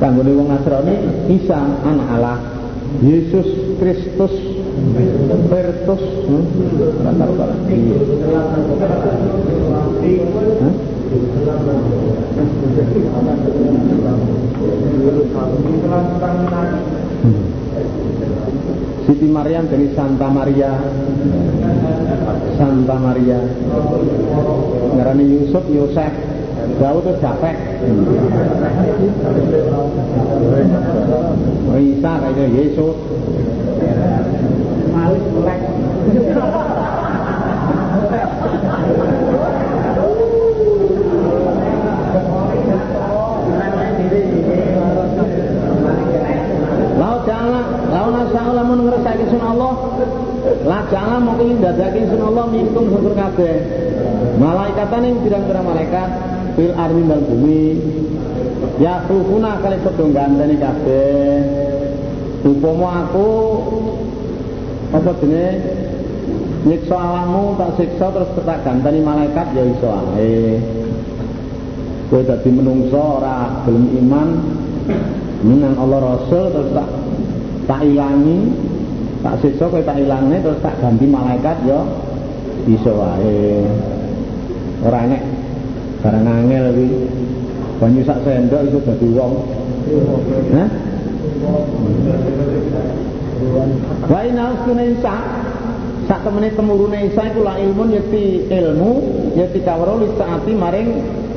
kanggone 0.00 0.32
wong 0.34 0.48
Nasrani 0.50 0.94
Isa 1.30 1.58
anak 1.84 2.08
Allah. 2.18 2.38
Yesus 3.02 3.74
Kristus 3.82 4.30
Bertus 5.50 6.02
hmm? 6.30 6.44
Siti 19.04 19.26
Maryam 19.28 19.66
dari 19.66 19.90
Santa 19.94 20.30
Maria 20.30 20.70
Santa 22.56 22.96
Maria. 22.98 23.40
Ngarani 24.94 25.24
Yusuf 25.26 25.64
Yosef. 25.70 26.12
Daud 26.80 27.04
itu 27.04 27.12
capek 27.20 27.56
Isa 31.76 32.12
kayaknya 32.24 32.46
Yesus. 32.56 32.96
Malik 34.94 35.24
melek 50.92 51.60
dadakin 51.62 52.04
sun 52.12 52.20
Allah 52.20 52.46
minkum 52.52 52.84
syukur 52.92 53.14
kabeh. 53.16 53.56
Malaikatan 54.36 55.00
yang 55.06 55.16
pirang-pirang 55.22 55.66
malaikat 55.66 56.08
fil 56.58 56.74
armi 56.74 57.02
dan 57.06 57.20
bumi. 57.24 57.66
Ya 58.82 59.04
sufuna 59.06 59.62
kali 59.62 59.78
padha 59.80 60.04
ganteni 60.10 60.56
kabeh. 60.58 61.36
Upama 62.44 63.08
aku 63.08 63.28
apa 64.92 65.10
jenenge? 65.22 65.50
Nyiksa 66.64 66.96
awakmu 66.96 67.60
tak 67.60 67.76
siksa 67.76 68.08
terus 68.08 68.30
tak 68.40 68.64
ganteni 68.64 69.00
malaikat 69.04 69.46
ya 69.52 69.62
iso 69.68 69.88
ae. 70.16 70.60
Kowe 72.08 72.20
dadi 72.24 72.48
menungso 72.52 73.20
ora 73.20 73.64
gelem 73.64 73.84
iman. 74.04 74.28
Menang 75.44 75.76
Allah 75.76 76.00
Rasul 76.00 76.44
terus 76.56 76.70
tak 76.72 76.88
tak 77.68 77.80
ilangi 77.84 78.48
tak 79.24 79.40
siksa 79.40 79.72
kowe 79.72 79.80
tak 79.80 79.96
ilangne 80.04 80.36
terus 80.44 80.60
tak 80.60 80.76
ganti 80.84 81.08
malaikat 81.08 81.56
ya 81.64 81.80
iso 82.68 82.92
wae 82.92 83.64
ora 84.84 85.08
enek 85.08 85.22
barang 86.04 86.28
angel 86.28 86.64
kuwi 86.76 86.88
banyu 87.80 88.04
sak 88.04 88.20
sendok 88.20 88.68
iso 88.68 88.78
dadi 88.84 89.08
wong 89.16 89.32
Hah? 90.52 90.68
Wa 94.08 94.20
inna 94.24 94.44
usuna 94.56 94.84
Isa 94.88 95.16
sak 96.08 96.20
temene 96.24 96.52
temurune 96.56 97.12
Isa 97.12 97.28
iku 97.28 97.44
la 97.44 97.60
ilmun 97.60 97.92
yakti 97.92 98.48
ilmu 98.48 98.92
yakti 99.36 99.60
kawro 99.60 100.00
li 100.00 100.08
saati 100.16 100.52
maring 100.56 100.88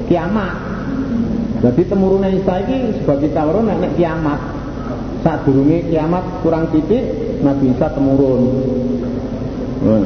kiamat. 0.07 0.55
Jadi 1.59 1.81
temurune 1.91 2.39
Isa 2.39 2.63
iki 2.63 3.03
sebagai 3.03 3.35
kawro 3.35 3.59
nek 3.67 3.99
kiamat. 3.99 4.39
Saat 5.27 5.43
durunge 5.43 5.83
kiamat 5.91 6.23
kurang 6.39 6.71
titik 6.71 7.26
Nabi 7.41 7.65
Isa 7.73 7.87
temurun. 7.93 8.41
Hmm. 9.77 10.05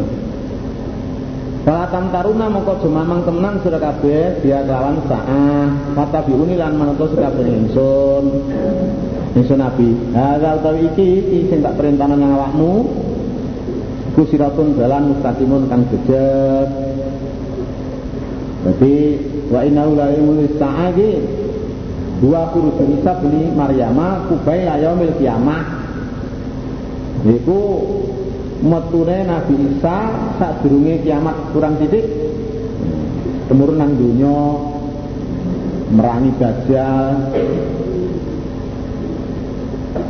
Kala 1.62 1.86
tam 1.94 2.10
taruna 2.10 2.50
mongko 2.50 2.82
jemamang 2.82 3.22
temenan 3.22 3.62
sira 3.62 3.78
kabeh 3.78 4.42
dia 4.42 4.66
kelawan 4.66 4.98
saah. 5.06 5.70
Kata 5.94 6.26
biuni 6.26 6.58
lan 6.58 6.74
manut 6.74 6.98
sira 7.14 7.30
kabeh 7.30 7.46
ingsun. 7.46 8.26
Ingsun 9.38 9.62
nabi 9.62 9.94
hadza 10.12 10.58
utawi 10.58 10.90
iki 10.92 11.08
iki 11.22 11.40
sing 11.54 11.60
tak 11.62 11.78
perintahna 11.78 12.18
nang 12.18 12.34
awakmu. 12.34 12.74
Ku 14.18 14.28
siratun 14.28 14.74
dalan 14.76 15.14
mustaqimun 15.14 15.70
kang 15.70 15.86
jejeg. 15.94 16.68
Jadi 18.62 18.96
wa 19.54 19.62
innahu 19.62 19.92
la 19.98 20.10
sa'ati 20.58 21.10
dua 22.22 22.42
kurus 22.54 22.78
Isa 22.78 23.18
beli 23.22 23.50
Maryama 23.54 24.30
kubai 24.30 24.66
yaumil 24.66 25.14
kiamah 25.18 25.81
iku 27.22 27.60
metune 28.66 29.18
Nabi 29.26 29.54
Isa 29.74 29.98
saat 30.38 30.62
durunge 30.66 31.02
kiamat 31.06 31.54
kurang 31.54 31.78
titik. 31.78 32.06
Temurun 33.50 33.78
nang 33.84 34.00
dunya 34.00 34.38
merangi 35.92 36.32
dajjal 36.40 37.36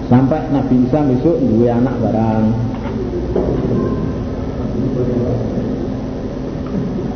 sampai 0.08 0.42
Nabi 0.54 0.76
Isa 0.86 1.00
besok 1.10 1.42
dua 1.42 1.74
anak 1.82 1.96
barang. 2.00 2.46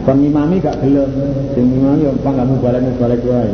Kon 0.06 0.18
ngimami 0.22 0.62
gak 0.62 0.82
gelem. 0.82 1.12
Sing 1.54 1.66
ngimami 1.70 2.10
yo 2.10 2.14
panggamu 2.26 2.58
balik-balik 2.58 3.22
wae 3.26 3.54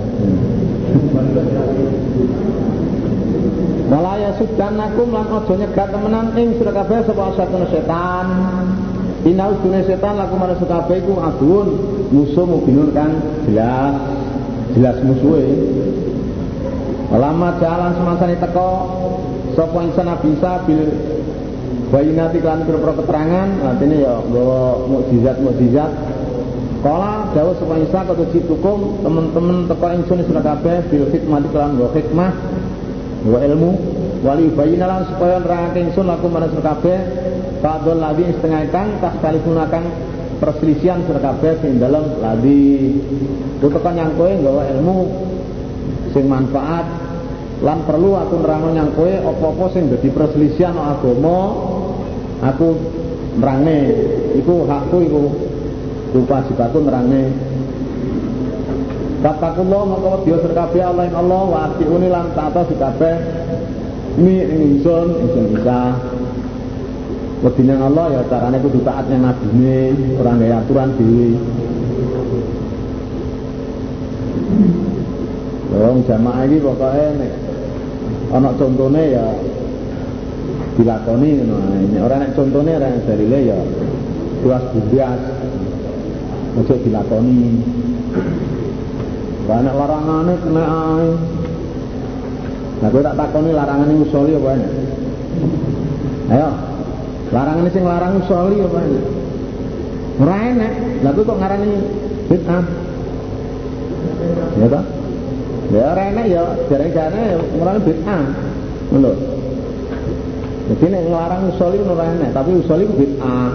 Malaya 3.91 4.31
sudan 4.39 4.79
nakum 4.79 5.11
lan 5.11 5.27
ojo 5.27 5.51
nyegat 5.51 5.91
temenan 5.91 6.31
ing 6.39 6.55
sira 6.55 6.71
kabeh 6.71 7.03
sapa 7.03 7.35
satune 7.35 7.67
setan. 7.67 8.27
Inau 9.27 9.59
dunia 9.59 9.83
setan 9.83 10.15
laku 10.15 10.39
mana 10.39 10.55
kabeh 10.55 11.03
iku 11.03 11.19
adun 11.19 11.67
musuh 12.15 12.47
mubinun 12.47 12.95
kan 12.95 13.19
jelas 13.43 13.99
jelas 14.79 14.97
musuhe. 15.03 15.43
Lama 17.11 17.59
jalan 17.59 17.91
semasane 17.99 18.39
teko 18.39 18.71
sapa 19.59 19.79
insan 19.83 20.07
bisa 20.23 20.63
bil 20.63 20.87
bayinati 21.91 22.39
kan 22.39 22.63
pira 22.63 22.95
keterangan 22.95 23.75
artinya 23.75 23.97
ya 23.99 24.13
nggawa 24.23 24.87
mukjizat-mukjizat 24.87 25.91
Kala 26.81 27.29
jauh 27.35 27.53
sapa 27.59 27.75
Isa 27.83 28.07
kata 28.07 28.25
citukum 28.31 29.03
teman-teman 29.03 29.67
teko 29.67 29.85
ingsun 29.99 30.23
sira 30.23 30.39
kabeh 30.39 30.87
bil 30.87 31.11
hikmah 31.11 31.43
lan 31.51 31.75
nggawa 31.75 31.91
hikmah 31.91 32.31
wa 33.21 33.39
ilmu 33.41 33.71
wali 34.25 34.49
bayina 34.53 34.85
lan 34.89 35.01
supaya 35.09 35.37
nerangake 35.41 35.79
ingsun 35.89 36.09
aku 36.09 36.25
manut 36.29 36.53
kabeh 36.57 36.99
Fadol 37.61 38.01
ladi 38.01 38.25
setengah 38.25 38.73
kang 38.73 38.97
tas 38.97 39.13
kali 39.21 39.37
gunakan 39.45 39.83
perselisihan 40.41 41.05
sira 41.05 41.21
kabeh 41.21 41.61
sing 41.61 41.77
dalem 41.77 42.17
ladi 42.17 42.97
tekan 43.61 43.93
yang 43.93 44.17
kowe 44.17 44.25
nggawa 44.25 44.65
ilmu 44.73 44.97
sing 46.09 46.25
manfaat 46.25 46.89
lan 47.61 47.85
perlu 47.85 48.17
aku 48.17 48.41
nerangno 48.41 48.73
yang 48.73 48.89
kowe 48.97 49.05
apa-apa 49.05 49.65
sing 49.77 49.93
dadi 49.93 50.09
perselisihan 50.09 50.73
agama 50.73 51.53
aku 52.41 52.73
nerangne 53.37 53.77
iku 54.41 54.65
hakku 54.65 54.97
iku 55.05 55.21
rupa 56.17 56.41
sibatku 56.49 56.81
nerangne 56.81 57.29
Katakullah 59.21 59.81
maka 59.85 60.25
dia 60.25 60.37
serkabe 60.41 60.81
Allah 60.81 61.05
yang 61.05 61.17
Allah 61.21 61.41
wa 61.45 61.59
atiuni 61.69 62.09
lan 62.09 62.33
ta'ata 62.33 62.65
sikabeh 62.65 63.15
mi 64.17 64.41
ingsun 64.41 65.07
ingsun 65.13 65.45
bisa 65.53 65.93
Wedine 67.41 67.73
Allah 67.73 68.05
ya 68.17 68.21
carane 68.29 68.57
kudu 68.61 68.85
taat 68.85 69.09
nang 69.09 69.25
nabine 69.25 69.93
ora 70.21 70.37
gawe 70.37 70.61
aturan 70.61 70.89
dhewe 70.93 71.29
Wong 75.71 76.03
jamaah 76.03 76.43
iki 76.45 76.57
pokoke 76.59 77.05
nek 77.15 77.31
ana 78.35 78.51
contone 78.59 79.03
ya 79.07 79.25
dilakoni 80.75 81.29
ngono 81.39 81.55
ae. 81.71 81.97
Ora 82.03 82.15
nek 82.19 82.35
contone 82.35 82.71
ora 82.75 82.91
dalile 83.07 83.39
ya 83.39 83.59
tuas 84.43 84.63
bundas. 84.75 85.21
Ojo 86.59 86.75
dilakoni. 86.83 87.39
Banyak 89.49 89.73
larangane 89.73 90.33
kena 90.37 90.63
ae. 90.63 91.09
Nah, 92.81 92.89
gue 92.89 93.01
tak 93.05 93.17
takoni 93.17 93.49
larangane 93.53 93.93
musoli 93.93 94.33
apa 94.37 94.49
enak? 94.57 94.71
Ayo. 96.33 96.49
Larangane 97.29 97.69
sing 97.69 97.83
larang 97.85 98.13
musoli 98.21 98.57
apa 98.61 98.79
enak? 98.81 99.05
Ora 100.21 100.35
enak. 100.49 100.73
Lah 101.01 101.11
kok 101.17 101.37
ngarani 101.41 101.71
bid'ah? 102.29 102.63
Ya 104.61 104.67
toh? 104.69 104.83
Ya 105.71 105.83
ora 105.95 106.03
enak 106.11 106.25
ya 106.29 106.41
jare-jare 106.69 107.23
mulane 107.57 107.79
bid'ah. 107.81 108.23
Ngono. 108.93 109.11
Jadi 110.71 110.85
nek 110.87 111.03
nglarang 111.09 111.41
usoli 111.49 111.77
ora 111.81 112.05
enak, 112.05 112.29
tapi 112.33 112.51
usoli 112.61 112.83
ku 112.85 112.93
bid'ah. 112.97 113.51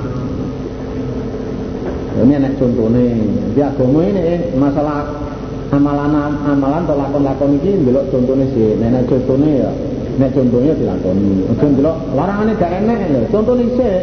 Ini 2.17 2.33
enak 2.41 2.53
contohnya. 2.57 3.05
Di 3.53 3.61
agama 3.61 4.01
ini 4.09 4.55
masalah 4.57 5.26
amalan 5.75 6.15
amalan 6.47 6.83
atau 6.87 6.97
lakon-lakon 6.97 7.59
ini 7.59 7.71
ndelok 7.83 8.05
contohnya 8.15 8.47
sih. 8.55 8.79
Nek 8.79 9.07
contohnya 9.11 9.51
ya 9.67 9.71
nek 10.17 10.31
contohnya 10.33 10.73
dilakoni. 10.79 11.31
Aja 11.51 11.67
ndelok 11.67 11.97
larangane 12.15 12.53
gak 12.55 12.71
lho. 12.83 13.21
Contohnya 13.33 13.67
sih. 13.75 13.95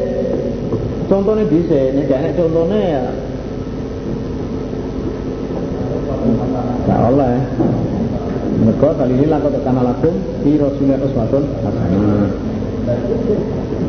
Contohnya 1.08 1.44
bisa, 1.48 1.80
nek 1.94 2.06
gak 2.10 2.20
enak 2.24 2.34
contohnya 2.40 2.80
ya 2.80 3.04
Gak 6.84 7.00
oleh. 7.12 7.36
Mereka 8.54 8.90
kali 8.96 9.14
ini 9.18 9.26
lakon 9.28 9.52
tekan 9.60 9.78
lakum 9.82 10.16
di 10.46 10.52
Rasulullah 10.56 11.00
Uswatun 11.04 11.44
Hasanah. 11.64 12.32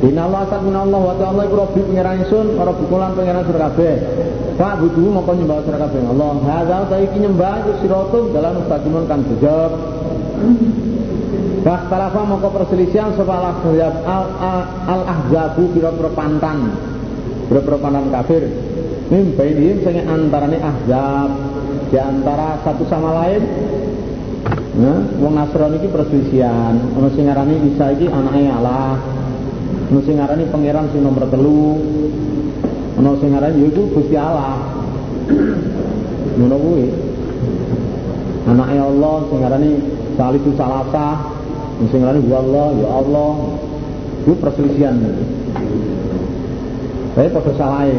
Inna 0.04 0.22
Allah 0.30 0.40
asal 0.46 0.60
min 0.62 0.76
Allah 0.76 1.00
wa 1.02 1.16
ta'ala 1.18 1.42
iku 1.50 1.56
rabbi 1.58 1.80
pengiran 1.82 2.22
isun 2.22 2.54
Para 2.54 2.70
bukulan 2.70 3.10
pengiran 3.18 3.42
surga 3.42 3.74
kabeh 3.74 3.94
Pak 4.54 4.74
budu 4.78 5.10
mongko 5.10 5.34
nyembah 5.34 5.66
surga 5.66 5.90
kabeh 5.90 6.02
Allah 6.14 6.30
Hadza 6.46 6.78
ta 6.86 6.96
iki 7.02 7.18
nyembah 7.18 7.66
iku 7.66 7.72
siratun 7.82 8.24
dalam 8.30 8.62
mustaqimun 8.62 9.04
kan 9.10 9.20
jejak 9.26 9.72
Fakhtalafa 11.66 12.20
mongko 12.22 12.48
perselisihan 12.54 13.10
sapa 13.18 13.34
al-ahzab 13.34 13.94
al-ahzabu 14.86 15.74
pira-pira 15.74 16.10
pantan 16.14 16.58
pira-pira 17.50 17.76
pantan 17.82 18.14
kafir 18.14 18.42
Mim 19.10 19.34
bainihim 19.34 19.82
sing 19.82 20.00
antarane 20.06 20.58
ahzab 20.62 21.30
di 21.90 21.98
antara 21.98 22.62
satu 22.62 22.86
sama 22.86 23.10
lain 23.22 23.42
Nah, 24.74 25.06
wong 25.22 25.38
Nasrani 25.38 25.78
iki 25.78 25.86
perselisihan. 25.86 26.74
Ono 26.98 27.06
sing 27.14 27.30
ngarani 27.30 27.62
Isa 27.70 27.94
iki 27.94 28.10
anake 28.10 28.42
Allah. 28.50 28.98
Ono 29.86 30.02
sing 30.02 30.18
ngarani 30.18 30.50
pangeran 30.50 30.90
sing 30.90 31.06
nomor 31.06 31.30
telu. 31.30 31.78
Ono 32.94 33.18
sing 33.18 33.34
ngarani 33.34 33.58
yaiku 33.58 33.90
Gusti 33.90 34.14
Allah. 34.14 34.54
Ngono 36.38 36.56
kuwi. 36.62 36.86
Anake 38.46 38.76
Allah 38.78 39.14
sing 39.30 39.38
ngarani 39.42 39.70
Salisu 40.14 40.50
Salasa. 40.54 41.06
Sing 41.90 41.98
ngarani 41.98 42.22
Allah, 42.30 42.66
ya 42.78 42.88
Allah. 43.02 43.32
Itu 44.22 44.32
perselisihan. 44.38 44.94
Tapi 47.14 47.28
padha 47.30 47.52
salahe. 47.58 47.94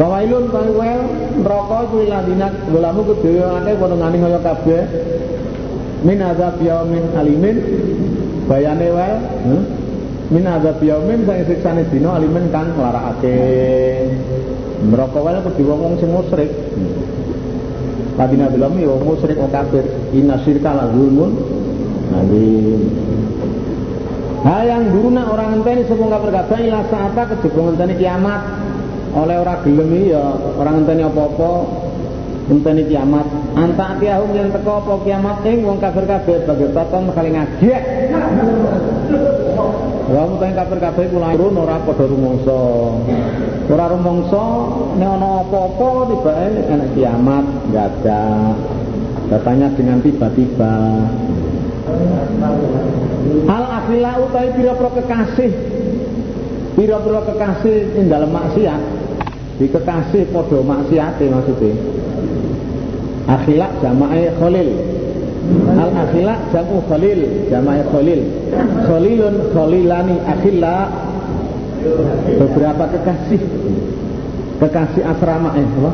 Kawailun 0.00 0.44
kawel 0.48 1.00
neraka 1.44 1.78
iku 1.84 1.96
ladina 2.08 2.48
golamu 2.72 3.00
kudu 3.04 3.36
akeh 3.36 3.74
ngani 3.76 4.16
kaya 4.16 4.40
kabeh. 4.40 4.82
Min 6.00 6.18
azab 6.24 6.56
yaumin 6.64 7.04
alimin 7.12 7.56
bayane 8.50 8.88
wae 8.90 9.14
hmm? 9.46 9.62
min 10.34 10.42
azab 10.42 10.82
yaumin 10.82 11.22
sing 11.22 11.46
siksane 11.46 11.86
dina 11.86 12.18
alimin 12.18 12.50
kang 12.50 12.74
nglarakake. 12.74 13.38
Neraka 14.90 15.18
wae 15.22 15.38
kudu 15.46 15.62
wong 15.70 15.94
sing 16.02 16.10
musyrik. 16.10 16.50
Ladina 18.18 18.50
golamu 18.50 18.78
ya 18.82 18.94
musyrik 18.98 19.38
wong 19.38 19.54
kafir. 19.54 19.86
Inna 20.10 20.42
syirka 20.42 20.74
la 20.74 20.90
zulmun 20.90 21.30
alim. 22.10 22.82
Ha 24.40 24.66
yang 24.66 24.90
duruna 24.90 25.30
orang 25.30 25.62
ngenteni 25.62 25.86
sapa 25.86 26.04
kafir 26.10 26.30
kabeh 26.32 26.58
ila 26.66 26.80
saata 26.90 27.22
kejaba 27.28 27.60
ngenteni 27.70 27.94
kiamat 28.02 28.42
oleh 29.14 29.36
orang 29.36 29.60
gelem 29.62 29.90
ya 30.08 30.24
orang 30.56 30.74
ngenteni 30.80 31.02
apa-apa 31.04 31.52
ngenteni 32.48 32.82
kiamat 32.88 33.26
anta 33.52 34.00
tiahum 34.00 34.30
yang 34.32 34.48
teko 34.48 34.80
apa 34.80 34.92
kiamat 35.04 35.44
ing 35.44 35.60
wong 35.60 35.76
kafir 35.76 36.08
kabeh 36.08 36.46
bagi 36.48 36.66
taton 36.72 37.12
kali 37.12 37.30
ngajek 37.36 37.82
Wong 40.10 40.28
mutane 40.34 40.52
kafir 40.58 40.78
kabeh 40.82 41.04
iku 41.06 41.18
turun 41.22 41.54
ora 41.54 41.76
padha 41.86 42.04
rumangsa. 42.10 42.62
Ora 43.70 43.86
rumangsa 43.94 44.44
nek 44.98 45.06
ana 45.06 45.30
apa-apa 45.46 45.88
tibae 46.10 46.48
ana 46.66 46.86
kiamat 46.98 47.46
enggak 47.70 47.86
ada. 48.02 48.24
Datanya 49.30 49.70
dengan 49.78 50.02
tiba-tiba. 50.02 50.74
Al 53.46 53.64
akhilau 53.70 54.26
utai 54.26 54.50
pira-pira 54.58 54.90
kekasih 54.98 55.52
pira-pira 56.80 57.20
kekasih 57.26 57.98
ing 57.98 58.06
dalam 58.08 58.30
maksiat 58.30 58.80
di 59.58 59.66
kekasih 59.68 60.32
padha 60.32 60.58
maksiate 60.64 61.28
maksudnya 61.28 61.74
akhilak 63.28 63.70
jamae 63.84 64.32
khalil 64.38 64.70
al 65.74 65.90
akhilak 65.94 66.38
jamu 66.52 66.78
khalil 66.88 67.20
jamae 67.48 67.82
khalil. 67.92 68.20
Khalilun 68.86 69.34
khalilani 69.54 70.16
akhila. 70.24 70.76
Beberapa 72.36 72.84
kekasih. 72.92 73.42
Kekasih 74.60 75.02
asrama 75.08 75.56
eh 75.56 75.64
apa? 75.64 75.92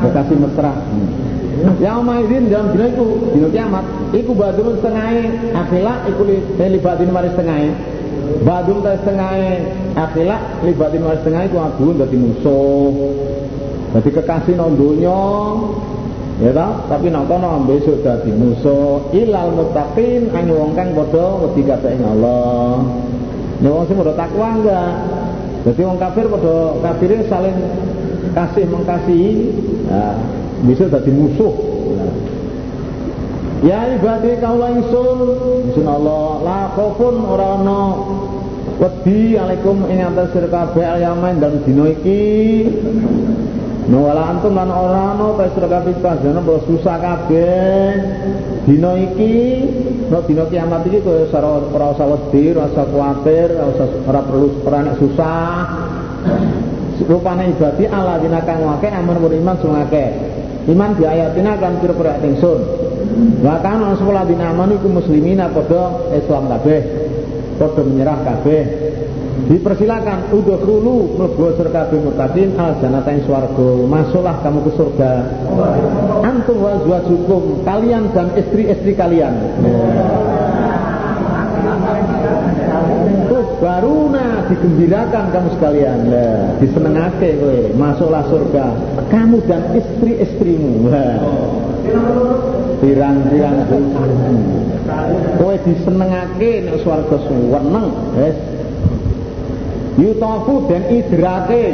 kekasih 0.00 0.36
mesra. 0.40 0.72
Yang 1.76 1.98
maizin 2.08 2.48
dalam 2.48 2.72
dina 2.72 2.88
itu 2.88 3.06
dina 3.36 3.48
kiamat 3.52 3.84
iku 4.16 4.32
badrun 4.32 4.80
setengah 4.80 5.28
akhila 5.52 6.08
iku 6.08 6.22
libatin 6.56 7.10
maris 7.12 7.36
setengah 7.36 7.58
Badum 8.40 8.80
ta 8.80 8.94
setengah 9.02 9.58
akhilak 9.98 10.40
libatin 10.64 11.02
wae 11.02 11.18
setengah 11.20 11.42
iku 11.50 11.56
agung 11.60 11.98
dadi 11.98 12.16
musuh. 12.16 13.10
Dadi 13.90 14.10
kekasih 14.14 14.54
nang 14.54 14.78
donya 14.78 15.20
ya 16.40 16.50
ta 16.56 16.66
tapi 16.88 17.12
nang 17.12 17.28
kono 17.28 17.68
besok 17.68 18.00
dadi 18.00 18.32
musuh 18.32 19.12
ilal 19.12 19.52
muttaqin 19.52 20.32
ing 20.32 20.46
wong 20.48 20.72
kang 20.72 20.96
padha 20.96 21.26
wedi 21.44 21.62
kabeh 21.68 22.00
Allah. 22.00 22.80
Nek 23.60 23.70
wong 23.70 23.84
sing 23.84 23.96
padha 24.00 24.14
takwa 24.16 24.48
enggak. 24.56 24.92
Jadi 25.68 25.80
wong 25.84 25.98
kafir 26.00 26.26
padha 26.32 26.56
kafire 26.80 27.18
saling 27.28 27.56
kasih 28.32 28.64
mengasihi 28.72 29.32
nah, 29.92 30.16
bisa 30.64 30.88
dadi 30.88 31.12
musuh. 31.12 31.54
Ya 33.60 33.92
ibadi 33.92 34.40
kaula 34.40 34.72
ingsun 34.72 35.18
ingsun 35.68 35.84
Allah 35.84 36.40
la 36.40 36.60
khaufun 36.72 37.20
ora 37.28 37.60
ana 37.60 37.80
wedi 38.80 39.36
alaikum 39.36 39.84
ing 39.92 40.00
atas 40.00 40.32
sira 40.32 40.48
kabeh 40.48 40.80
ayaman 40.80 41.36
dan 41.36 41.60
dina 41.68 41.92
iki 41.92 42.64
Wala 43.88 44.22
antum 44.36 44.52
lan 44.52 44.68
ora 44.68 45.16
ana 45.16 45.26
ta 45.40 45.44
sira 45.56 45.68
kabeh 45.70 45.96
panjenengan 46.04 46.44
bahwa 46.44 46.60
susah 46.68 46.96
kabeh 47.00 47.90
dina 48.68 48.92
iki 49.00 49.36
no 50.12 50.20
dina 50.28 50.44
kiamat 50.46 50.84
iki 50.84 51.00
kaya 51.00 51.26
ora 51.72 51.86
usah 51.96 52.06
wedi 52.06 52.52
ora 52.52 52.68
usah 52.68 52.86
kuwatir 52.86 53.48
ora 54.04 54.20
perlu 54.20 54.48
ora 54.62 54.94
susah 55.00 55.48
rupane 57.08 57.56
ibadi 57.56 57.88
ala 57.88 58.20
dina 58.20 58.44
kang 58.44 58.62
wake 58.62 58.92
aman 58.92 59.16
beriman 59.16 59.56
sing 59.58 59.72
akeh 59.72 60.08
iman 60.70 60.90
di 60.94 61.08
ayatina 61.08 61.56
kan 61.56 61.80
pira-pira 61.80 62.20
ingsun 62.20 62.90
Wa 63.40 63.56
kana 63.64 63.96
sekolah 63.96 64.28
dinamani 64.28 64.76
ku 64.80 64.88
muslimina 64.92 65.48
padha 65.50 66.12
Islam 66.14 66.52
kabeh. 66.52 66.80
Padha 67.56 67.80
menyerah 67.84 68.18
kabeh. 68.22 68.62
Dipersilakan 69.50 70.30
udkhulu 70.30 71.18
mlebu 71.18 71.58
surga 71.58 71.90
kabeh 71.90 71.98
mutakin 72.06 72.54
al 72.54 72.78
jannata 72.78 73.10
ing 73.10 73.26
swarga. 73.26 73.70
Masuklah 73.82 74.36
kamu 74.46 74.62
ke 74.62 74.70
surga. 74.78 75.12
Antum 76.22 76.62
wa 76.62 76.78
zawjukum, 76.86 77.66
kalian 77.66 78.14
dan 78.14 78.30
istri-istri 78.38 78.94
kalian. 78.94 79.34
Tuh 83.26 83.46
baruna 83.58 84.46
digembirakan 84.50 85.24
kamu 85.34 85.48
sekalian. 85.58 85.98
Nah, 86.10 86.54
disenengake 86.62 87.30
kowe, 87.42 87.58
masuklah 87.74 88.22
surga. 88.30 88.66
Kamu 89.10 89.42
dan 89.50 89.62
istri-istrimu. 89.74 90.94
Pirang-pirang 92.80 93.56
kowe 95.42 95.54
disenengake 95.66 96.70
nek 96.70 96.76
swarga 96.86 97.16
suweneng 97.26 98.14
wis 98.14 98.49
yutafu 99.98 100.70
dan 100.70 100.82
idrake. 100.92 101.64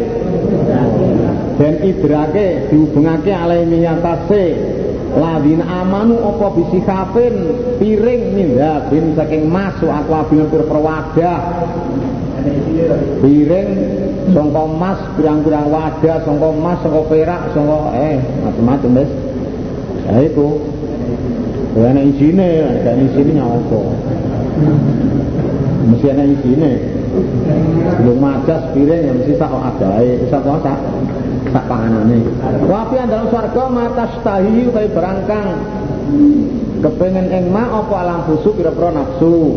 Dan 1.57 1.75
idrake 1.81 2.69
dihubungake 2.69 3.33
alai 3.33 3.65
minyatase 3.65 4.45
ladin 5.17 5.65
amanu 5.65 6.21
apa 6.21 6.47
bisi 6.53 6.85
kafin? 6.85 7.35
Piring 7.81 8.37
bin 8.93 9.05
saking 9.17 9.49
masuk 9.49 9.89
aku 9.89 10.13
abin 10.13 10.45
perwadah. 10.49 11.41
Piring 13.25 13.69
sangka 14.31 14.63
emas 14.69 15.01
pirang-pirang 15.17 15.67
wadah 15.71 16.17
sangka 16.27 16.49
emas 16.51 16.79
sangka 16.83 17.03
perak 17.09 17.43
sangka 17.55 17.79
eh 17.95 18.19
macam-macam 18.45 18.91
wis 19.03 19.11
ya 20.07 20.17
itu. 20.23 20.49
Ya 21.77 21.93
ana 21.93 22.01
isine, 22.09 22.65
ada 22.65 22.97
isine 22.97 23.37
apa? 23.37 23.81
Mesti 25.93 26.07
ana 26.09 26.25
isine. 26.25 26.96
Belum 28.03 28.19
majas 28.21 28.63
piring 28.77 29.03
yang 29.09 29.17
mesti 29.21 29.35
sak 29.39 29.51
adae, 29.51 30.11
sak 30.29 30.43
sak 30.45 30.79
sak 31.53 31.65
panganane. 31.67 32.19
Wafi 32.67 32.97
dalam 33.09 33.27
swarga 33.33 33.65
mata 33.73 34.05
stahi 34.21 34.69
utawi 34.69 34.89
berangkang 34.93 35.49
kepengen 36.85 37.33
ing 37.33 37.45
ma 37.51 37.65
apa 37.83 37.95
alam 38.05 38.21
fusu 38.29 38.53
pira-pira 38.53 38.93
nafsu. 38.93 39.57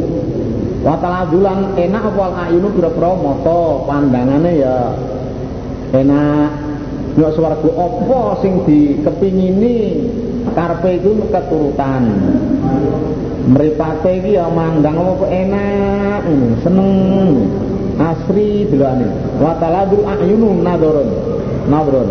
Wa 0.80 0.96
taladulan 1.04 1.76
enak 1.76 2.04
apa 2.16 2.22
al 2.24 2.34
ayunu 2.48 2.72
pira-pira 2.72 3.12
mata 3.20 3.62
pandangane 3.84 4.52
ya 4.56 4.76
enak. 5.94 6.52
Ya 7.18 7.30
swarga 7.36 7.70
apa 7.76 8.22
sing 8.40 8.64
dikepingini 8.64 10.08
karpe 10.56 11.04
itu 11.04 11.20
keturutan 11.28 12.04
meripate 13.50 14.22
iki 14.22 14.38
ya 14.38 14.46
mandang 14.54 14.94
apa 14.94 15.26
enak 15.26 16.22
seneng 16.62 16.92
asri 17.98 18.70
delane 18.70 19.10
wa 19.42 19.58
taladul 19.58 20.06
ayunun 20.06 20.62
nadorun 20.62 21.10
nadorun 21.66 22.10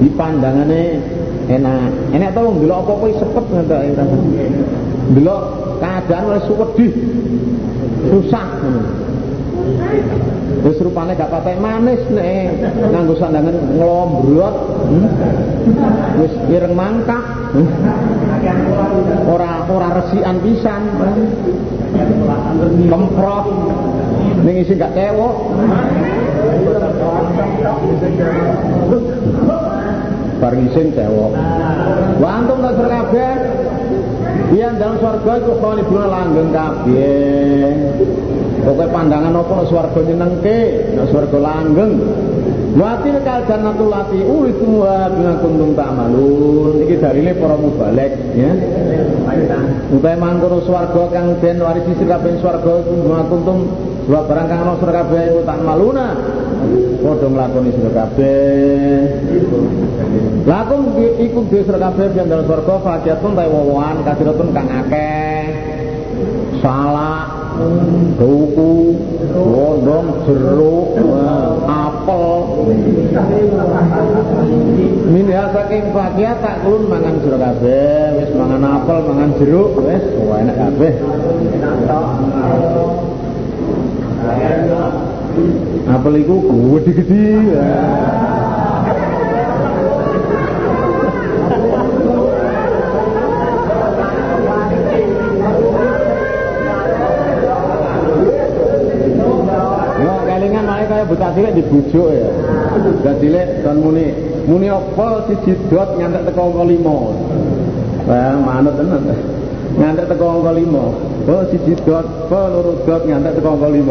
di 0.00 0.08
pandangane 0.16 0.96
enak 1.52 1.92
enak 2.16 2.30
tau 2.32 2.48
ndelok 2.56 2.78
apa-apa 2.88 3.06
sepet 3.20 3.44
ngono 3.52 4.16
ndelok 5.12 5.40
keadaan 5.78 6.24
wis 6.32 6.48
wedi 6.56 6.88
susah 8.08 8.48
Wis 10.58 10.74
rupane 10.82 11.14
gak 11.14 11.30
patek 11.30 11.60
manis 11.62 12.02
nek 12.10 12.50
nganggo 12.90 13.14
sandangan 13.14 13.54
nglombrot. 13.78 14.56
Hmm? 14.90 15.06
Wis 16.18 16.34
ireng 16.50 16.74
mangkak. 16.74 17.22
Ora 19.28 19.52
ora 19.68 19.88
resikan 20.02 20.36
pisan. 20.44 20.82
Kemprot. 22.88 23.46
Ning 24.44 24.56
isi 24.62 24.76
gak 24.76 24.92
cewek. 24.92 25.34
Bareng 30.38 30.62
isin 30.68 30.86
cewek. 30.92 31.32
Wa 32.18 32.28
antum 32.38 32.58
tak 32.62 32.74
kabeh 32.78 33.32
Iya 34.48 34.72
dalam 34.80 34.96
surga 34.96 35.32
itu 35.44 35.52
khaliduna 35.60 36.06
langgeng 36.08 36.50
kabeh. 36.56 37.68
Pokoknya 38.58 38.92
pandangan 38.92 39.38
apa 39.38 39.52
nek 39.54 39.66
swarga 39.70 40.00
nyenengke, 40.02 40.58
nek 40.98 41.06
swarga 41.10 41.38
langgeng. 41.38 41.92
Wati 42.78 43.10
kal 43.24 43.42
jannatul 43.48 43.90
lati 43.90 44.20
semua 44.60 45.10
bima 45.10 45.34
kuntum 45.40 45.72
ta'malun. 45.74 46.84
Iki 46.84 46.94
dalile 47.00 47.32
para 47.34 47.56
mubalek 47.58 48.12
ya. 48.36 48.52
Utahe 49.88 50.16
mangkono 50.20 50.62
swarga 50.62 51.10
kang 51.10 51.40
den 51.42 51.58
warisi 51.58 51.96
kabeh 51.96 52.38
swarga 52.38 52.84
bima 52.86 53.24
kuntum 53.26 53.72
sebab 54.06 54.24
barang 54.30 54.46
kang 54.46 54.60
ana 54.62 54.74
sira 54.78 54.92
kabeh 55.00 55.22
ta'maluna. 55.42 56.06
Padha 57.02 57.26
nglakoni 57.26 57.70
sira 57.72 57.90
kabeh. 58.04 59.00
Lakum 60.44 60.80
iku 61.00 61.40
dhewe 61.48 61.62
sira 61.66 61.78
kabeh 61.82 62.04
yen 62.14 62.30
dalem 62.30 62.46
swarga 62.46 62.74
fakiatun 62.84 63.32
ta 63.32 63.44
wowoan 63.48 63.96
kasiratun 64.06 64.48
kang 64.54 64.68
akeh. 64.70 65.42
Salak 66.62 67.37
buku, 68.18 68.74
gondong, 69.32 70.08
jeruk, 70.26 70.86
apel. 71.66 72.30
Minha 75.08 75.50
saking 75.50 75.84
fakiah 75.90 76.36
tak 76.38 76.62
kulun 76.62 76.86
mangan 76.86 77.14
jeruk 77.24 77.40
kabeh, 77.40 78.02
wis 78.22 78.30
mangan 78.36 78.62
apel, 78.62 78.98
mangan 79.08 79.30
jeruk, 79.40 79.70
wis 79.82 80.04
enak 80.14 80.56
kabeh. 80.56 80.92
Apel 85.88 86.14
iku 86.20 86.36
gede-gede. 86.76 87.56
Dibujuk 101.68 102.08
ya. 102.16 102.28
Buta 102.80 103.12
cilik 103.20 103.60
dan 103.60 103.76
muni 103.84 104.08
muni 104.48 104.72
apa 104.72 105.28
siji 105.28 105.52
dot 105.68 106.00
ngantek 106.00 106.32
teko 106.32 106.48
angka 106.48 106.64
5. 106.64 108.08
Wah, 108.08 108.32
manut 108.40 108.74
tenan. 108.80 109.04
Ngantek 109.76 110.08
teko 110.08 110.40
angka 110.40 110.56
5. 110.56 111.28
Oh 111.28 111.44
siji 111.52 111.76
dot, 111.84 112.08
apa 112.08 112.40
loro 112.48 112.72
dot 112.88 113.04
ngantek 113.04 113.36
teko 113.36 113.60
angka 113.60 113.68
5. 113.68 113.84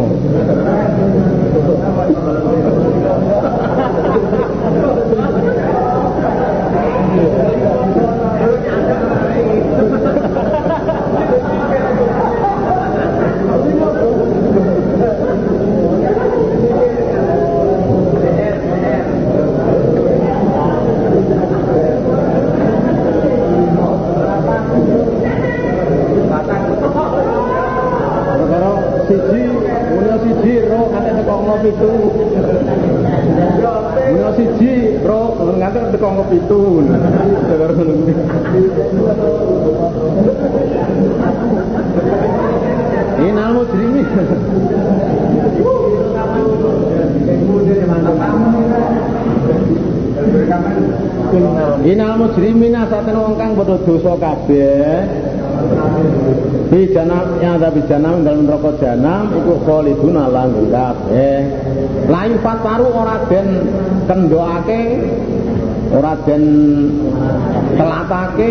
pitu. 31.64 31.92
Mula 34.08 34.30
siji, 34.36 35.00
ro 35.04 35.22
ngantek 35.58 35.86
teko 35.96 36.08
ngopi 36.12 36.40
pitu. 36.40 36.62
Ini 43.18 43.32
nama 43.34 43.52
mujrimi. 43.56 44.02
Inal 51.88 52.14
mujrimina 52.20 52.84
saten 52.92 53.16
wong 53.16 53.36
kang 53.40 53.52
padha 53.56 53.76
dosa 53.84 54.14
kabeh 54.20 55.08
Bi 56.68 56.84
janam 56.92 57.40
yang 57.40 57.64
ada 57.64 57.72
bi 57.72 57.80
janam 57.88 58.28
dalam 58.28 58.44
rokok 58.44 58.84
janam 58.84 59.32
itu 59.32 59.56
khaliduna 59.64 60.28
langgeng 60.28 60.68
kabeh. 60.68 61.40
Lain 62.12 62.34
fataru 62.44 62.92
ora 62.92 63.24
den 63.32 63.48
kendoake 64.04 64.82
ora 65.96 66.14
den 66.28 66.44
telatake, 67.80 68.50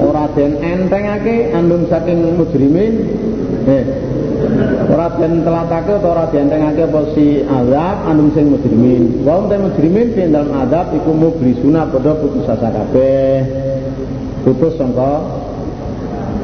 ora 0.00 0.24
den 0.32 0.52
entengake 0.64 1.52
andung 1.52 1.84
saking 1.92 2.24
mujrimin. 2.40 2.92
Eh, 3.68 3.84
ora 4.88 5.12
den 5.20 5.44
telatake 5.44 5.92
atau 6.00 6.08
ora 6.16 6.24
den 6.32 6.48
entengake 6.48 6.88
apa 6.88 7.00
si 7.12 7.44
azab 7.44 7.96
andung 8.08 8.32
sing 8.32 8.48
mujrimin. 8.48 9.28
Wa 9.28 9.44
um 9.44 9.52
mujrimin 9.52 10.16
fi 10.16 10.24
dalam 10.24 10.56
azab 10.56 10.96
iku 10.96 11.12
mublisuna 11.12 11.84
padha 11.92 12.16
putus 12.16 12.48
asa 12.48 12.72
kabeh. 12.72 13.44
Putus 14.48 14.72
sangka 14.80 15.37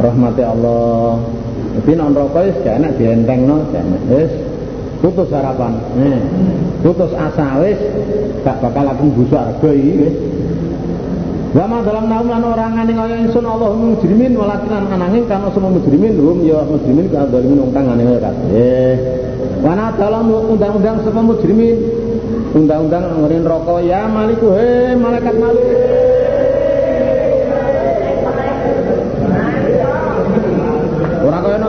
rahmati 0.04 0.42
Allah. 0.44 1.16
Jadi 1.80 1.92
non 1.96 2.12
rokok 2.12 2.42
wis 2.44 2.56
gak 2.60 2.76
enak 2.78 2.92
dientengno 3.00 3.64
gak 3.72 3.82
enak. 3.82 4.30
Putus 5.00 5.28
harapan. 5.32 5.72
Nih 5.96 6.20
putus 6.84 7.12
asa 7.16 7.64
wis 7.64 7.80
gak 8.44 8.60
bakal 8.60 8.84
aku 8.92 9.08
busuk 9.16 9.40
harga 9.40 9.70
iki 9.72 9.92
wis. 10.04 10.16
Wama 11.54 11.86
dalam 11.86 12.10
naum 12.10 12.26
lan 12.26 12.42
orang 12.42 12.74
ngani 12.74 12.92
kaya 12.98 13.14
ingsun 13.24 13.46
Allah 13.46 13.70
mujrimin 13.78 14.34
walakin 14.34 14.74
anangin 14.90 15.22
kana 15.30 15.46
semua 15.54 15.70
mujrimin 15.70 16.18
hum 16.18 16.42
ya 16.42 16.66
mujrimin 16.66 17.06
ka 17.14 17.30
dalimin 17.30 17.62
wong 17.62 17.70
kang 17.70 17.86
kaya 17.94 18.18
kabeh. 18.18 18.94
Wana 19.62 19.94
dalam 19.94 20.28
undang-undang 20.28 20.98
semua 21.06 21.22
mujrimin? 21.24 21.78
Undang-undang 22.54 23.06
ngerin 23.22 23.46
rokok 23.46 23.82
ya 23.86 24.06
maliku 24.06 24.54
he 24.54 24.98
malaikat 24.98 25.34
malik 25.38 25.66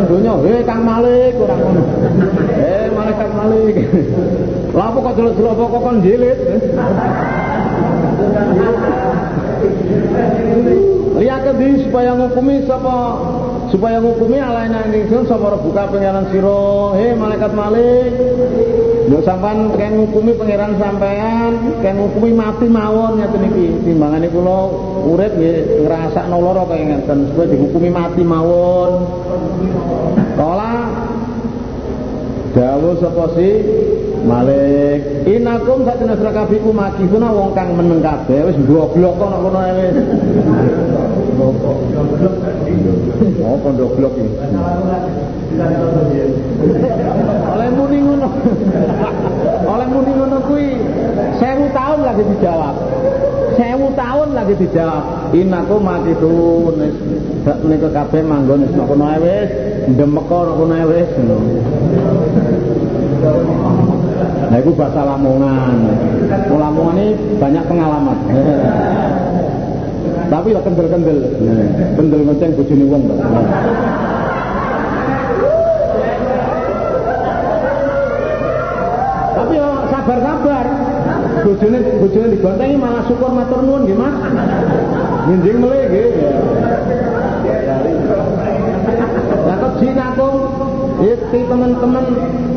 nang 0.05 0.21
donya, 0.21 0.37
"Hei 0.45 0.61
Kang 0.61 0.85
Malik, 0.85 1.33
ora 1.41 1.57
ngono." 1.57 1.81
"Eh, 2.53 2.93
malaikat 2.93 3.29
Malik." 3.33 3.75
Lah 4.77 4.93
kok 4.93 5.17
delok-delok 5.17 5.57
kok 5.57 5.81
kon 5.81 5.97
jilid. 6.05 6.37
Lihat 11.15 11.47
di 11.57 11.79
supaya 11.87 12.11
ngukumi 12.13 12.67
sapa 12.67 13.17
supaya 13.71 13.97
ngukumi 14.03 14.37
alaina 14.37 14.83
ingsun 14.91 15.25
sapa 15.25 15.57
buka 15.57 15.87
pangeran 15.89 16.27
sira 16.29 16.91
he 16.99 17.15
malaikat 17.15 17.55
malik 17.55 18.11
yo 19.05 19.21
sampean 19.21 19.69
keng 19.77 20.01
ngukumi 20.01 20.33
pangeran 20.33 20.73
sampean 20.81 21.77
keng 21.85 21.95
ngukumi 22.01 22.31
mati 22.33 22.65
mawon 22.65 23.21
ngeten 23.21 23.47
iki. 23.53 23.67
Timbangane 23.85 24.27
kula 24.33 24.59
urip 25.05 25.33
nggih 25.37 25.85
ngrasakno 25.85 26.37
lara 26.41 26.63
kaya 26.65 26.83
ngeten 26.89 27.29
supaya 27.29 27.51
dihukumi 27.53 27.89
mati 27.93 28.21
mawon. 28.25 28.91
Kala 30.33 30.73
dawuh 32.57 32.95
sapa 32.97 33.25
si 33.37 33.49
Malik. 34.25 35.29
Inakum 35.29 35.85
satuna 35.85 36.17
sira 36.17 36.33
kabeh 36.33 36.57
ku 36.65 36.73
makifuna 36.73 37.29
wong 37.29 37.53
kang 37.53 37.77
meneng 37.77 38.01
kabeh. 38.01 38.49
Wis 38.49 38.57
goblok 38.65 39.21
kok 39.21 39.37
kono 39.37 39.59
wis. 39.61 39.95
Oh, 43.45 43.57
pondok 43.61 43.93
blok 43.99 44.17
iki. 44.17 44.33
Oleh 47.53 47.69
muni 47.69 47.97
ngono. 48.01 48.27
Oleh 49.65 49.87
muni 49.93 50.11
ngono 50.17 50.37
kuwi 50.49 50.67
1000 51.39 51.71
tahun 51.71 51.99
lagi 52.03 52.23
dijawab. 52.35 52.75
1000 53.55 53.91
tahun 53.95 54.27
lagi 54.35 54.53
dijawab. 54.59 55.03
Inaku 55.35 55.75
mati 55.83 56.11
tuh 56.19 56.75
sak 57.43 57.57
menika 57.61 57.89
kabeh 57.91 58.21
manggon 58.23 58.65
wis 58.65 58.73
kono 58.73 59.05
wis 59.19 59.49
ndemeka 59.91 60.39
kono. 60.55 60.75
Nah 64.45 64.57
itu 64.61 64.71
bahasa 64.77 65.01
Lamongan. 65.03 65.77
Lamongan 66.53 66.95
ini 67.01 67.07
banyak 67.41 67.63
pengalaman. 67.67 68.17
Tapi 70.25 70.55
ya 70.55 70.61
kendel-kendel. 70.63 71.19
Kendel 71.99 72.21
ngoceng 72.25 72.51
bojone 72.57 72.85
wong 72.89 73.03
Bojone 81.45 81.77
bojone 82.01 82.27
digontengi 82.33 82.73
malah 82.73 83.05
syukur 83.05 83.29
matur 83.29 83.61
nuwun 83.61 83.85
nggih, 83.85 83.93
Mas. 83.93 84.15
Njing 85.29 85.57
melih 85.61 85.83
nggih. 85.93 86.09
Lah 89.45 89.55
kok 89.61 89.73
jinakung 89.77 90.37
Iki 90.95 91.39
teman-teman 91.51 92.05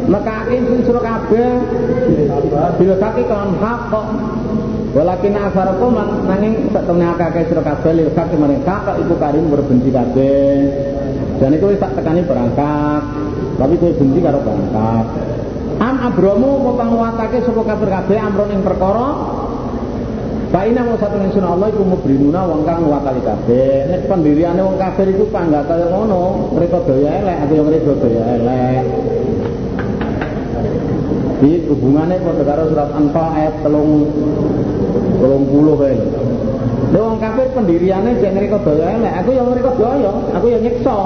mekake 0.07 0.57
sing 0.63 0.79
suruh 0.87 1.03
kabeh 1.03 1.59
bil 2.79 2.95
kaki 2.97 3.23
kan 3.27 3.51
hak 3.59 3.81
kok 3.91 4.07
Walakin 4.89 5.37
asarakum 5.37 6.01
nanging 6.25 6.73
sak 6.73 6.89
temne 6.89 7.05
akeh 7.13 7.45
sira 7.45 7.61
kabeh 7.61 7.93
lil 7.93 8.09
hak 8.17 8.33
maring 8.33 8.65
kakak 8.65 8.97
iku 9.05 9.15
karim 9.21 9.53
berbenci 9.53 9.93
kabeh. 9.93 10.65
Dan 11.39 11.55
itu 11.55 11.67
wis 11.69 11.79
tak 11.79 11.93
tekani 11.93 12.25
berangkat. 12.25 13.05
Tapi 13.61 13.75
kowe 13.77 13.93
benci 14.01 14.19
karo 14.25 14.41
berangkat. 14.41 15.28
Abromu 15.99 16.63
apa 16.75 16.85
nguwatake 16.87 17.43
sapa 17.43 17.63
kafir 17.67 17.91
kabeh 17.91 18.19
amron 18.23 18.55
ing 18.55 18.63
perkara 18.63 19.09
Pak 20.49 20.65
ina 20.65 20.81
mau 20.81 20.97
satu 20.97 21.21
ingsun 21.21 21.45
Allah 21.45 21.69
iku 21.69 21.85
mubrinuna 21.85 22.41
wong 22.49 22.65
kang 22.65 22.81
nguwatake 22.89 23.21
kabeh. 23.21 23.85
Nek 23.85 24.09
pendiriane 24.09 24.65
wong 24.65 24.81
kafir 24.81 25.05
iku 25.13 25.29
panggah 25.29 25.61
kaya 25.69 25.93
ngono, 25.93 26.57
mereka 26.57 26.81
daya 26.89 27.21
elek, 27.21 27.37
aku 27.45 27.53
yang 27.53 27.69
mereka 27.69 27.93
daya 28.01 28.23
elek. 28.41 28.85
Di 31.45 31.53
hubungannya 31.69 32.25
pada 32.25 32.43
karo 32.49 32.63
surat 32.73 32.91
Anfal 32.97 33.29
ayat 33.37 33.55
telung 33.61 34.09
telung 35.21 35.45
puluh 35.53 35.77
kae. 35.77 36.01
Lha 36.97 37.01
wong 37.05 37.21
kafir 37.21 37.47
pendiriannya 37.53 38.17
jek 38.17 38.33
mereka 38.33 38.57
daya 38.65 38.97
elek, 38.97 39.15
aku 39.21 39.31
yang 39.37 39.53
mereka 39.53 39.71
daya, 39.77 40.13
aku 40.33 40.47
yang 40.49 40.63
nyiksa. 40.65 40.99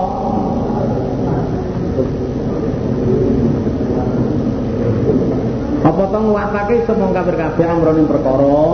To 6.13 6.21
nguwatake 6.21 6.85
kafir 6.85 7.37
kabeh 7.41 7.67
amrone 7.73 8.05
perkara. 8.05 8.69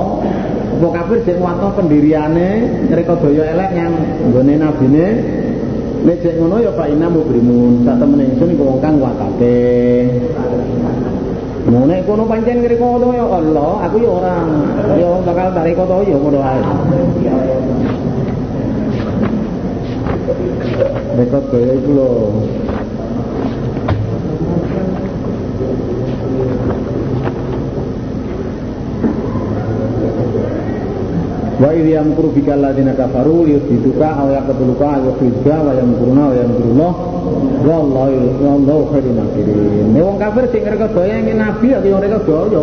Apa 0.75 0.87
kafir 0.91 1.23
sing 1.23 1.39
nguwatno 1.39 1.71
pendiriane 1.71 2.67
ngreka 2.91 3.15
daya 3.23 3.55
elek 3.55 3.71
yang 3.79 3.95
nggone 4.27 4.59
nabine. 4.59 5.07
Nek 6.03 6.19
jek 6.19 6.35
ngono 6.35 6.59
ya 6.59 6.75
Pak 6.75 6.91
Ina 6.91 7.07
mubrimun, 7.07 7.87
sak 7.87 8.03
temene 8.03 8.35
ingsun 8.35 8.59
iku 8.59 8.63
wong 8.67 8.79
kang 8.83 8.99
nguwatake. 8.99 9.55
Mau 11.71 11.87
nek 11.87 12.03
kono 12.11 12.27
pancen 12.27 12.59
ngreka 12.59 12.87
to 13.07 13.09
ya 13.15 13.27
Allah, 13.31 13.71
aku 13.87 13.97
ya 14.03 14.11
ora. 14.11 14.37
Ya 14.99 15.11
bakal 15.23 15.55
tarik 15.55 15.79
to 15.79 15.97
ya 16.11 16.19
padha 16.19 16.41
ae. 16.43 16.63
Rekod 21.23 21.45
gaya 21.55 21.71
itu 21.79 21.91
loh 21.95 22.43
Wa 31.59 31.75
idh 31.75 31.91
yamkuru 31.91 32.31
bika 32.39 32.55
alladziina 32.55 32.95
kafaru 32.95 33.43
liyuthbituka 33.43 34.07
aw 34.07 34.31
yaqtuluka 34.31 34.87
aw 34.95 35.03
yukhrijuka 35.11 35.57
wa 35.59 35.73
yamkuruna 35.75 36.23
wa 36.31 36.35
yamkurullah 36.39 36.93
wallahu 37.67 38.15
wallahu 38.39 38.83
khairul 38.95 39.19
makirin. 39.19 39.91
Nek 39.91 40.03
wong 40.07 40.19
kafir 40.23 40.45
sing 40.55 40.63
ngrekodaya 40.63 41.19
ing 41.19 41.35
nabi 41.35 41.67
ya 41.75 41.83
yo 41.83 41.99
ngrekodaya. 41.99 42.63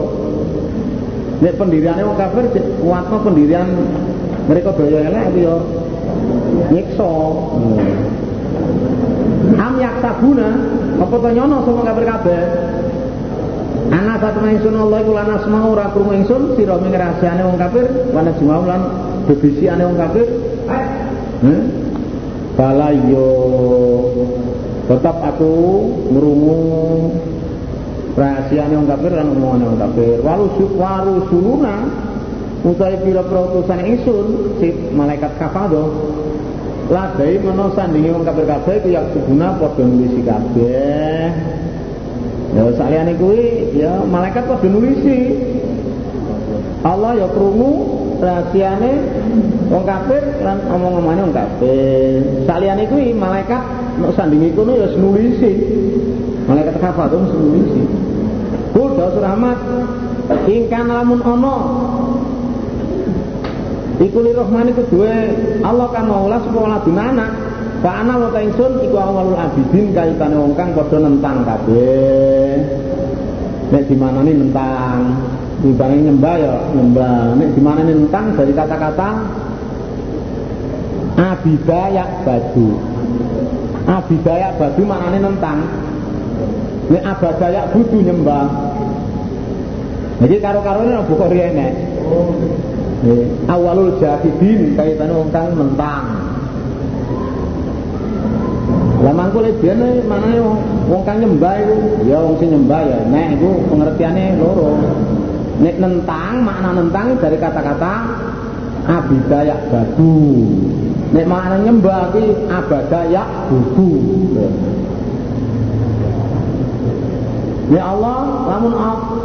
Nek 1.43 1.53
pendiriane 1.59 2.01
wong 2.07 2.15
kafir 2.15 2.43
kuatno 2.55 3.17
pendirian 3.19 3.67
ngrekodaya 4.47 4.99
elek 5.11 5.27
yo 5.43 5.55
nyiksa. 6.71 7.11
Am 9.59 9.73
yaksabuna 9.75 10.47
apa 11.03 11.15
to 11.19 11.29
nyono 11.35 11.57
sama 11.67 11.83
kafir 11.83 12.05
kabeh? 12.07 12.41
Ana 13.93 14.17
satu 14.17 14.41
ingsun 14.41 14.73
Allah 14.73 14.97
iku 15.05 15.13
lan 15.13 15.29
asma 15.29 15.59
ora 15.69 15.93
krungu 15.93 16.13
ingsun 16.17 16.57
sira 16.57 16.75
ming 16.81 16.93
rahasiane 16.93 17.41
wong 17.45 17.57
kafir 17.61 17.85
wana 18.09 18.33
jumau 18.41 18.65
lan 18.65 18.81
bebisiane 19.29 19.83
wong 19.85 19.97
kafir. 19.97 20.27
Bala 22.55 22.89
yo 23.11 23.29
tetap 24.89 25.17
aku 25.21 25.53
ngrungu 26.09 26.57
rahasiane 28.17 28.73
wong 28.73 28.87
kafir 28.89 29.11
lan 29.13 29.27
omongane 29.37 29.65
wong 29.69 29.79
kafir. 29.79 30.17
Walu 30.25 30.45
waru 30.81 31.15
suluna 31.29 31.75
utawi 32.65 32.97
pira-pira 33.05 33.41
utusan 33.53 33.79
ingsun 33.85 34.27
si 34.57 34.73
malaikat 34.97 35.37
kafado 35.37 35.93
ladai 36.89 37.37
menawa 37.37 37.69
sandingi 37.77 38.09
wong 38.09 38.25
kafir 38.25 38.49
kabeh 38.49 38.81
ku 38.81 38.89
yak 38.89 39.05
subuna 39.13 39.53
padha 39.61 39.85
nulisi 39.85 40.25
kabeh. 40.25 41.54
Ya 42.55 42.63
saliyane 42.79 43.13
kuwi 43.19 43.75
ya 43.75 43.99
malaikat 44.07 44.47
padha 44.47 44.67
nulisi. 44.71 45.35
Allah 46.87 47.19
ya 47.19 47.27
krungu 47.27 47.71
rahasiane 48.23 48.91
wong 49.67 49.83
kafir 49.83 50.23
lan 50.39 50.63
omong-omongane 50.71 51.21
wong 51.27 51.35
kafir. 51.35 52.23
Saliyane 52.47 52.87
kuwi 52.87 53.11
malaikat 53.11 53.59
nek 53.99 54.15
sandingi 54.15 54.55
kono 54.55 54.79
ya 54.79 54.87
nulisi. 54.95 55.51
Malaikat 56.47 56.79
kafir 56.79 57.11
itu 57.11 57.17
nulisi. 57.35 57.83
Kudu 58.71 59.19
Rahmat 59.19 59.59
ingkang 60.47 60.87
lamun 60.91 61.19
ana 61.23 61.55
Iku 63.95 64.19
li 64.19 64.35
rahmani 64.35 64.75
kedua 64.75 65.11
Allah 65.63 65.87
kan 65.95 66.03
maula 66.11 66.43
supaya 66.43 66.75
ladun 66.75 66.99
anak 66.99 67.31
Pak 67.83 67.95
ana 68.05 68.13
wa 68.15 68.39
ingsun 68.39 68.79
iku 68.85 68.97
awalul 68.97 69.35
abidin 69.35 69.91
kaitane 69.91 70.35
wong 70.39 70.53
kang 70.55 70.71
padha 70.71 70.97
nentang 71.01 71.43
kabeh. 71.43 72.55
Nek 73.73 73.83
dimanani 73.89 74.31
nentang, 74.31 74.99
dibanding 75.59 76.01
nyembah 76.11 76.35
ya 76.37 76.55
nyembah. 76.71 77.33
Nek 77.35 77.49
dimanani 77.57 77.93
nentang 77.97 78.25
dari 78.37 78.53
kata-kata 78.53 79.09
abidayak 81.15 82.09
badu. 82.23 82.69
Abidayak 83.85 84.51
badu 84.61 84.81
maknane 84.85 85.19
nentang. 85.19 85.59
Nek 86.89 87.03
abadayak 87.03 87.73
budu 87.73 87.97
nyembah. 88.05 88.45
Jadi 90.15 90.35
karo-karone 90.39 91.01
buka 91.09 91.25
rene. 91.27 91.67
Awalul 93.51 93.99
jahidin 93.99 94.73
kaitane 94.79 95.11
wong 95.11 95.29
kang 95.29 95.53
nentang. 95.53 96.05
Lah 99.05 99.13
mangko 99.13 99.45
dene 99.45 100.01
manane 100.09 100.41
wong 100.89 101.01
kang 101.05 101.21
nyembah 101.21 101.61
iku 101.61 101.77
ya 102.09 102.17
wong 102.25 102.41
sing 102.41 102.49
nyembah 102.57 102.81
ya 102.81 102.97
nek 103.05 103.37
iku 103.37 103.49
pengertiane 103.69 104.33
loro. 104.41 104.73
Nek 105.61 105.77
nentang 105.77 106.41
makna 106.41 106.73
nentang 106.73 107.13
dari 107.21 107.37
kata-kata 107.37 107.93
abidayak 108.89 109.61
badu. 109.69 110.41
Nek 111.13 111.25
makna 111.29 111.61
nyembah 111.61 112.17
iki 112.17 112.49
abadayak 112.49 113.27
budu. 113.53 113.89
Ya 117.65 117.81
Allah, 117.81 118.45
lamun 118.45 118.73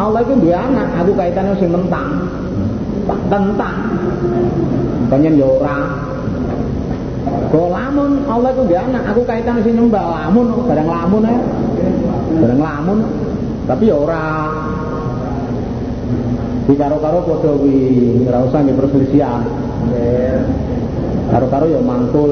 Allah 0.01 0.21
itu 0.25 0.33
duwe 0.41 0.57
anak, 0.57 0.89
aku 0.97 1.13
kaitannya 1.13 1.57
sing 1.61 1.73
nentang. 1.73 2.25
Tentang. 3.29 3.77
Penyen 5.13 5.41
ya. 5.41 5.77
Kok 7.51 7.69
lamun 7.69 8.25
Allah 8.31 8.55
itu 8.55 8.63
dia 8.71 8.81
anak, 8.87 9.13
aku 9.13 9.27
kaitan 9.29 9.61
sing 9.61 9.77
nyembah 9.77 10.01
lamun, 10.01 10.55
barang 10.65 10.89
lamun 10.89 11.23
ya. 11.27 11.37
Barang 12.41 12.61
lamun. 12.63 12.99
Tapi 13.69 13.91
ya 13.91 13.97
ora. 13.99 14.49
Di 16.65 16.75
karo-karo 16.79 17.27
padha 17.27 17.51
kuwi 17.59 17.79
usah 18.25 18.61
nggih 18.63 18.77
perselisihan. 18.79 19.43
Karo-karo 21.29 21.67
ya 21.69 21.81
mangkul. 21.83 22.31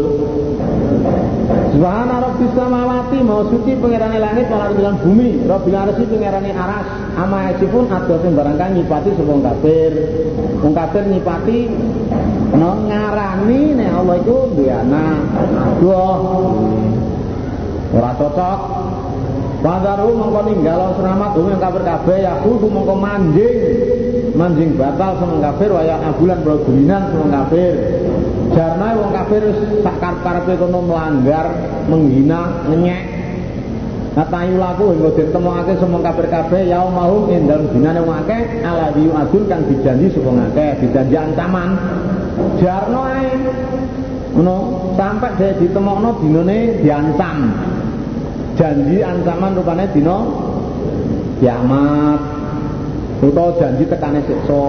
Subhana 1.73 2.21
rabbis 2.21 2.53
samawati 2.53 3.19
mau 3.25 3.45
suci 3.49 3.73
pangerane 3.81 4.19
langit 4.21 4.53
malah 4.53 4.73
bilang 4.73 4.97
bumi, 5.01 5.45
rabbil 5.49 5.77
arsy 5.77 6.05
pangerane 6.05 6.51
aras. 6.53 6.87
Ama 7.19 7.51
pun 7.59 7.85
ada 7.91 8.15
sing 8.23 8.33
barangkali 8.37 8.79
nyipati 8.79 9.11
sapa 9.17 9.35
kafir. 9.43 9.93
Wong 10.61 10.73
kafir 10.77 11.03
nyipati 11.09 11.59
ngarani 12.55 13.61
nek 13.79 13.91
Allah 13.95 14.17
itu 14.21 14.37
duwe 14.55 14.71
anak. 14.71 15.19
Duh. 15.83 16.19
Ora 17.97 18.11
cocok. 18.17 18.61
Padaru 19.59 20.15
mongko 20.15 20.41
ninggalo 20.47 20.95
seramat 20.95 21.35
umum 21.35 21.59
kafir 21.59 21.83
kabeh 21.83 22.19
ya 22.23 22.39
kudu 22.47 22.71
mongko 22.71 22.95
manjing. 22.95 23.59
Manjing 24.39 24.79
batal 24.79 25.19
sama 25.19 25.43
kafir 25.43 25.75
waya 25.75 25.99
abulan 26.07 26.39
bergulinan 26.47 27.11
sama 27.11 27.27
kafir. 27.43 27.75
Jarna 28.59 28.91
wong 28.91 29.15
kafir 29.15 29.55
sak 29.87 30.03
karep-karepe 30.03 30.59
melanggar, 30.67 31.47
menghina, 31.87 32.67
ngenyek. 32.67 33.03
Katayu 34.19 34.59
laku 34.59 34.99
hingga 34.99 35.15
ditemokake 35.15 35.79
semua 35.79 36.03
kafir 36.03 36.27
kabeh 36.27 36.67
yaum 36.67 36.91
mahum 36.91 37.31
ing 37.31 37.47
dalem 37.47 37.71
dinane 37.71 38.03
wong 38.03 38.19
akeh 38.27 38.67
ala 38.67 38.91
diyu 38.91 39.15
adun 39.15 39.47
kang 39.47 39.63
dijanji 39.71 40.11
sapa 40.11 40.31
ngakeh, 40.35 40.71
dijanji 40.83 41.15
ancaman. 41.15 41.79
Jarno 42.59 43.07
ae. 43.07 43.31
Ngono, 44.35 44.57
sampai 44.99 45.39
dia 45.39 45.55
ditemokno 45.55 46.19
dinane 46.19 46.83
diancam. 46.83 47.55
Janji 48.59 49.07
ancaman 49.07 49.55
rupane 49.55 49.87
dina 49.95 50.19
kiamat. 51.39 52.21
Utawa 53.23 53.55
janji 53.55 53.87
tekane 53.87 54.19
siksa. 54.27 54.67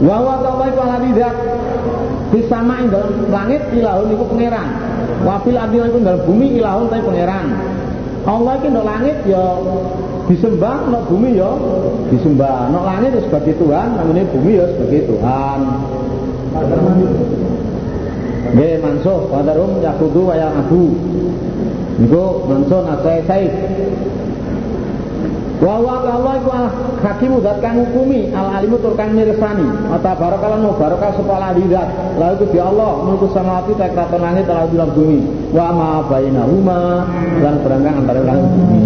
Wa 0.00 0.16
wa 0.16 0.40
ta'ala 0.40 0.64
iku 0.72 0.80
ala 0.80 0.96
tidak 2.24 2.48
Bisama 2.48 2.80
ing 2.80 2.88
dalam 2.88 3.12
langit 3.28 3.62
ilahun 3.76 4.08
iku 4.14 4.24
pangeran. 4.32 4.68
Wa 5.24 5.36
fil 5.44 5.58
ardi 5.58 5.76
iku 5.76 5.98
dalam 6.00 6.22
bumi 6.24 6.46
ilahun 6.58 6.86
tapi 6.88 7.02
pangeran. 7.04 7.46
Allah 8.24 8.52
iki 8.56 8.68
ndok 8.72 8.86
langit 8.88 9.16
ya 9.28 9.44
disembah, 10.32 10.88
ndok 10.88 11.04
bumi 11.12 11.36
ya 11.36 11.50
disembah. 12.08 12.72
Ndok 12.72 12.84
langit 12.88 13.10
ya 13.12 13.20
sebagai 13.28 13.54
Tuhan, 13.60 13.88
namanya 14.00 14.24
bumi 14.32 14.52
ya 14.56 14.66
sebagai 14.72 15.00
Tuhan. 15.12 15.60
Nggih 18.54 18.74
mansuh 18.80 19.20
wadarum 19.28 19.82
yakudu 19.82 20.22
wa 20.30 20.34
ya'abu. 20.38 20.84
Niku 22.00 22.24
mansuh 22.48 22.80
nasai 22.88 23.20
saif. 23.28 23.52
Wa 25.62 25.78
wa 25.78 26.02
Allah 26.02 26.34
iku 26.42 26.50
hakimu 26.98 27.38
zat 27.38 27.62
kang 27.62 27.78
hukumi 27.78 28.34
al 28.34 28.58
alimu 28.58 28.74
tur 28.82 28.98
kang 28.98 29.14
mirsani. 29.14 29.62
Ata 29.94 30.18
barakalan 30.18 30.66
no 30.66 30.74
barakah 30.74 31.14
sapa 31.14 31.36
ladidat. 31.38 31.88
Lalu 32.18 32.50
di 32.50 32.58
Allah 32.58 32.98
mulku 33.06 33.30
samawati 33.30 33.78
ta 33.78 33.86
kraton 33.94 34.18
langit 34.18 34.50
lan 34.50 34.66
bilang 34.66 34.90
bumi. 34.90 35.20
Wa 35.54 35.70
ma 35.70 36.02
bainahuma 36.10 37.06
lan 37.38 37.54
berangkang 37.62 37.96
antara 38.02 38.20
langit 38.26 38.50
bumi. 38.50 38.82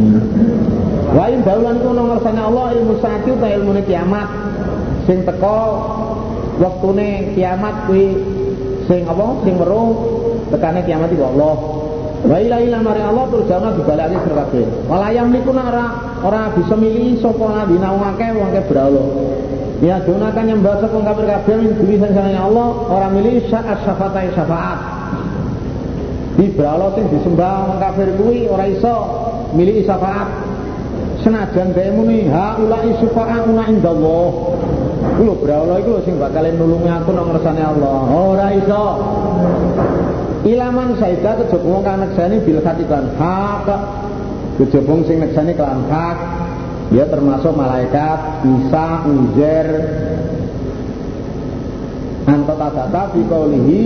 Wa 1.09 1.25
in 1.33 1.41
daulan 1.41 1.77
ku 1.81 1.89
nang 1.97 2.07
ngersane 2.13 2.41
Allah 2.43 2.67
ilmu 2.77 2.95
saati 3.01 3.31
ta 3.41 3.49
ilmu 3.49 3.73
kiamat. 3.89 4.29
Sing 5.09 5.25
teko 5.25 5.61
waktune 6.61 7.33
kiamat 7.33 7.89
kuwi 7.89 8.13
sing 8.85 9.09
apa 9.09 9.41
sing 9.41 9.57
weruh 9.57 9.97
tekane 10.53 10.85
kiamat 10.85 11.09
iku 11.17 11.33
Allah. 11.33 11.57
Wa 12.29 12.37
ila 12.43 12.57
ila 12.61 12.79
mari 12.83 13.01
Allah 13.01 13.25
terus 13.31 13.47
jangan 13.47 13.73
dibalaki 13.79 14.17
sira 14.21 14.43
kabeh. 14.43 14.67
Walayang 14.91 15.31
niku 15.31 15.55
ora 15.55 16.08
ora 16.25 16.51
bisa 16.55 16.75
milih 16.75 17.19
sapa 17.23 17.47
ladina 17.47 17.95
wong 17.95 18.05
akeh 18.15 18.29
wong 18.35 18.47
akeh 18.51 18.65
beralo. 18.67 19.05
Ya 19.79 20.03
gunakan 20.03 20.45
nyembah 20.45 20.83
sapa 20.83 20.99
kafir 21.07 21.27
kabeh 21.31 21.55
min 21.63 21.73
duri 21.79 21.97
sangsane 22.03 22.35
Allah 22.35 22.69
ora 22.91 23.07
milih 23.15 23.47
syafaat 23.47 23.79
syafaat 23.87 24.35
syafaat. 24.35 24.79
Di 26.39 26.47
beralo 26.55 26.95
sing 26.95 27.07
disembah 27.11 27.71
wong 27.71 27.79
kafir 27.79 28.09
kuwi 28.19 28.51
ora 28.51 28.67
iso 28.67 28.97
milih 29.55 29.87
syafaat. 29.87 30.29
Senajan 31.19 31.75
dhewe 31.75 31.91
muni 31.99 32.31
ha 32.31 32.55
ulai 32.63 32.95
syafa'una 33.03 33.65
indallah. 33.71 34.31
Kulo 35.19 35.35
beralo 35.43 35.79
iku 35.83 35.99
lho 35.99 36.01
sing 36.07 36.15
bakal 36.15 36.47
nulungi 36.47 36.91
aku 36.91 37.11
nang 37.11 37.35
ngersane 37.35 37.63
Allah. 37.63 37.99
Ora 38.07 38.47
iso. 38.55 38.85
Ilaman 40.47 40.95
saida 41.03 41.35
kejaba 41.43 41.67
wong 41.67 41.83
kang 41.83 41.99
nekseni 42.07 42.39
bil 42.47 42.63
khatiban 42.63 43.11
hak. 43.19 43.67
Kejaba 44.59 44.95
sing 45.07 45.23
nekseni 45.23 45.55
kelan 45.55 45.87
hak. 45.87 46.19
Ya 46.89 47.05
termasuk 47.05 47.53
malaikat, 47.53 48.49
Isa, 48.49 49.05
Uzair, 49.05 49.69
Antata 52.29 52.69
data 52.77 53.03
fi 53.13 53.21
qaulihi 53.25 53.81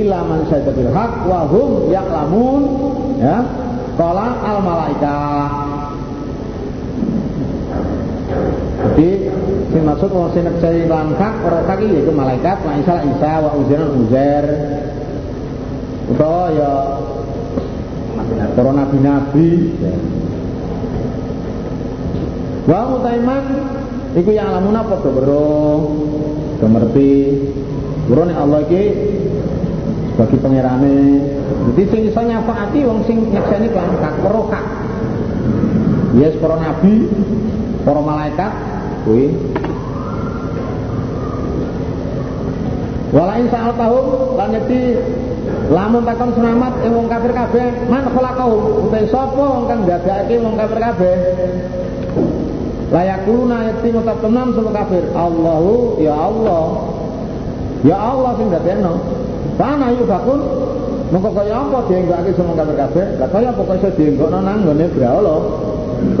ilaman 0.00 0.48
saida 0.48 0.72
bil 0.72 0.88
hak 0.96 1.28
wa 1.28 1.44
hum 1.44 1.92
ya'lamun 1.92 2.62
ya. 3.20 3.44
Qala 4.00 4.32
al 4.46 4.58
malaikah. 4.64 5.48
Jadi 8.96 9.28
sing 9.74 9.82
maksud 9.84 10.08
wong 10.08 10.32
sing 10.32 10.48
nekseni 10.48 10.88
kelan 10.88 11.12
hak 11.20 11.34
ora 11.44 11.60
hak 11.68 11.84
yaitu 11.84 12.14
malaikat, 12.14 12.56
wa 12.64 12.72
Isa, 12.80 13.04
Isa 13.04 13.32
wa 13.44 13.50
Uzair, 13.60 13.82
Uzair 13.92 14.46
utawa 16.08 16.48
ya 16.56 16.72
para 18.58 18.74
nabi-nabi 18.74 19.70
wa 22.66 22.90
mutaiman 22.90 23.44
iku 24.18 24.34
yang 24.34 24.50
lamuna 24.50 24.82
padha 24.82 25.14
weruh 25.14 25.78
do 26.58 26.66
ngerti. 26.66 27.38
Urune 28.10 28.34
Allah 28.34 28.66
iki. 28.66 28.84
Sebagai 30.18 30.42
pangerane 30.42 31.22
jadi 31.70 31.82
sing 31.86 32.02
iso 32.10 32.18
nyafaati 32.18 32.82
wong 32.82 33.06
sing 33.06 33.30
nyekseni 33.30 33.70
kan 33.70 33.94
kak 34.02 34.18
weruh 34.26 34.50
kak. 34.50 34.66
Yes 36.18 36.34
para 36.42 36.58
nabi 36.58 37.06
para 37.86 38.00
malaikat 38.02 38.52
kuwi. 39.06 39.38
Walain 43.14 43.46
saat 43.54 43.78
tahun 43.78 44.04
lan 44.34 44.50
lamun 45.68 46.02
takon 46.04 46.30
selamat 46.36 46.72
ing 46.84 46.92
wong 46.96 47.08
kafir 47.08 47.32
kabeh 47.32 47.66
man 47.88 48.04
khalaqahu 48.12 48.56
utai 48.88 49.06
sapa 49.08 49.46
kang 49.68 49.80
dadake 49.84 50.34
wong 50.40 50.54
kafir 50.56 50.78
kabeh 50.80 51.16
layakuluna 52.88 53.56
yati 53.68 53.88
ngucap 53.92 54.18
tenan 54.24 54.48
sapa 54.56 54.70
kafir 54.72 55.04
Allahu 55.12 56.00
ya 56.00 56.14
Allah 56.16 56.64
ya 57.84 57.96
Allah 57.96 58.30
sing 58.40 58.48
dadekno 58.48 58.94
Sana 59.58 59.90
yufakun 59.90 60.38
Mengko 61.08 61.32
kaya 61.32 61.56
apa 61.56 61.88
dienggake 61.88 62.36
sama 62.36 62.52
kafir 62.52 62.76
kabeh? 62.76 63.06
Lah 63.16 63.28
kaya 63.32 63.48
apa 63.48 63.72
iso 63.80 63.88
dienggokno 63.96 64.44
nang 64.44 64.60
ngene 64.68 64.92
brahala? 64.92 65.40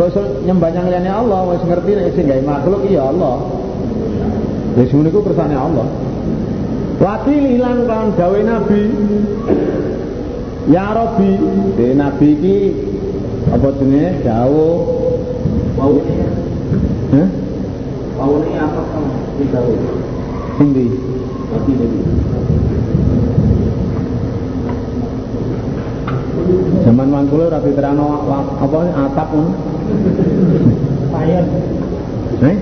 Kok 0.00 0.06
iso 0.08 0.22
nyembah 0.48 0.72
nyang 0.72 0.88
liyane 0.88 1.10
Allah 1.12 1.40
wis 1.52 1.60
ngerti 1.60 1.92
nek 1.92 2.08
sing 2.16 2.24
gawe 2.24 2.42
makhluk 2.48 2.88
iya 2.88 3.04
Allah. 3.04 3.36
Wis 4.80 4.88
ngono 4.88 5.12
iku 5.12 5.20
kersane 5.28 5.52
Allah. 5.52 5.84
Wakil 6.98 7.42
hilang 7.48 7.86
kan 7.86 8.10
gawe 8.12 8.40
Nabi. 8.42 8.82
Ya 10.68 10.92
Rabbi, 10.92 11.30
de 11.74 11.86
Nabi 11.94 12.26
iki 12.34 12.56
apa 13.48 13.72
jenenge 13.80 14.20
dawuh 14.20 14.84
Waune 15.80 16.04
Hah? 17.08 17.28
waune 18.20 18.50
apa 18.52 18.80
kamu 18.84 19.12
tidak 19.40 19.64
Sing 20.58 20.68
ndi? 20.74 20.86
Tapi 21.48 21.70
jadi 21.72 21.98
Zaman 26.84 27.08
mangkule 27.08 27.48
ora 27.48 27.60
diterangno 27.60 28.04
wa- 28.26 28.48
apa 28.58 28.78
atap 29.08 29.28
ngono. 29.32 29.52
saya 31.08 31.40
Eh? 32.38 32.56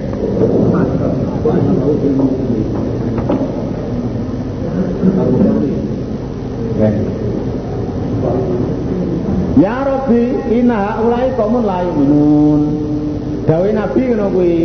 Ya 9.57 9.77
Rabbi, 9.87 10.23
inna 10.53 11.01
ulai 11.01 11.33
kaumun 11.33 11.65
la 11.65 11.81
yu'minun. 11.81 12.61
Dawe 13.49 13.69
Nabi 13.73 14.01
ngono 14.13 14.27
kuwi. 14.35 14.57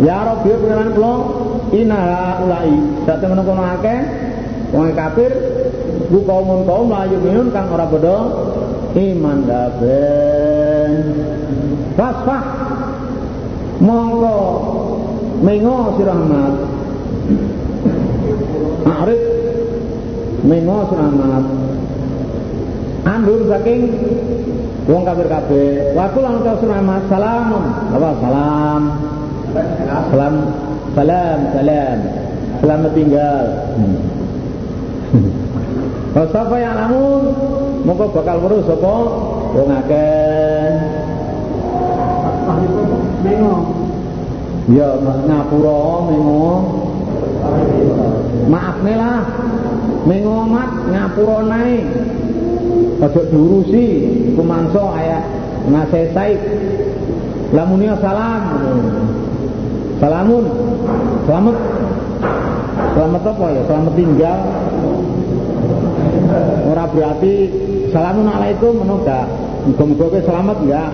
Ya 0.00 0.24
Rabbi 0.24 0.48
pengenan 0.48 0.96
kula 0.96 1.14
inna 1.76 2.00
ulai. 2.46 2.72
Sak 3.04 3.20
temen 3.20 3.44
kono 3.44 3.62
akeh 3.62 4.00
wong 4.72 4.96
kafir 4.96 5.32
ku 6.08 6.24
kaumun 6.24 6.64
kaum 6.64 6.88
la 6.88 7.04
yu'minun 7.10 7.52
kang 7.52 7.68
ora 7.68 7.84
padha 7.84 8.18
iman 8.94 9.38
kabeh. 9.44 10.90
Fasfah 11.94 12.42
mongko 13.84 14.38
mengo 15.44 15.94
sira 16.00 16.14
Ahmad. 19.04 19.12
Arif 19.12 19.20
mengo 20.44 20.78
sira 20.88 21.04
Ahmad. 21.04 21.44
Andur 23.04 23.40
saking 23.52 23.80
wong 24.88 25.02
kafir 25.04 25.28
kabeh. 25.28 25.92
Wa 25.92 26.08
kula 26.12 26.28
ngucap 26.32 26.56
selamat 26.64 27.02
salam. 27.12 27.46
Apa 27.92 28.10
salam? 28.20 28.82
Salam 30.08 30.34
salam 30.96 31.38
salam. 31.52 31.98
Selamat 32.64 32.92
tinggal. 32.96 33.44
Wa 36.16 36.24
sapa 36.32 36.56
yang 36.56 36.74
lamun 36.78 37.22
mongko 37.84 38.06
bakal 38.16 38.40
weruh 38.40 38.62
sapa 38.64 38.94
wong 39.52 39.68
akeh. 39.84 40.72
mengo 43.24 43.56
Ya 44.64 44.96
ngapura 44.96 45.80
mengo. 46.08 46.48
Maaf 48.48 48.76
nih 48.84 48.96
lah. 48.96 49.20
Mengo 50.04 50.44
mat 50.48 50.70
ngapura 50.92 51.38
naik. 51.48 51.84
Aja 53.00 53.20
diurusi 53.28 53.84
iku 54.32 54.42
mangsa 54.44 54.80
kaya 54.80 55.20
ngasesai. 55.68 56.34
Lamunnya 57.52 57.94
salam. 58.00 58.42
Salamun. 60.00 60.44
Selamat. 61.24 61.56
Selamat 62.94 63.22
apa 63.26 63.46
ya? 63.50 63.62
Selamat 63.66 63.92
tinggal. 63.96 64.38
Ora 66.64 66.84
berarti 66.90 67.34
salamun 67.94 68.26
alaikum 68.28 68.82
gak. 69.06 69.26
Muga-muga 69.64 70.20
selamat 70.20 70.56
enggak? 70.60 70.90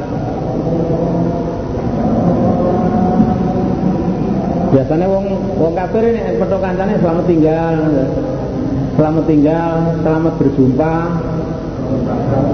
Biasanya 4.70 5.06
wong 5.10 5.26
wong 5.58 5.74
kafir 5.74 6.02
ini 6.14 6.38
petok 6.38 6.60
kancane 6.62 6.94
selamat 7.02 7.24
tinggal. 7.26 7.76
Selamat 8.94 9.24
tinggal, 9.26 9.72
selamat 10.06 10.34
berjumpa. 10.38 10.94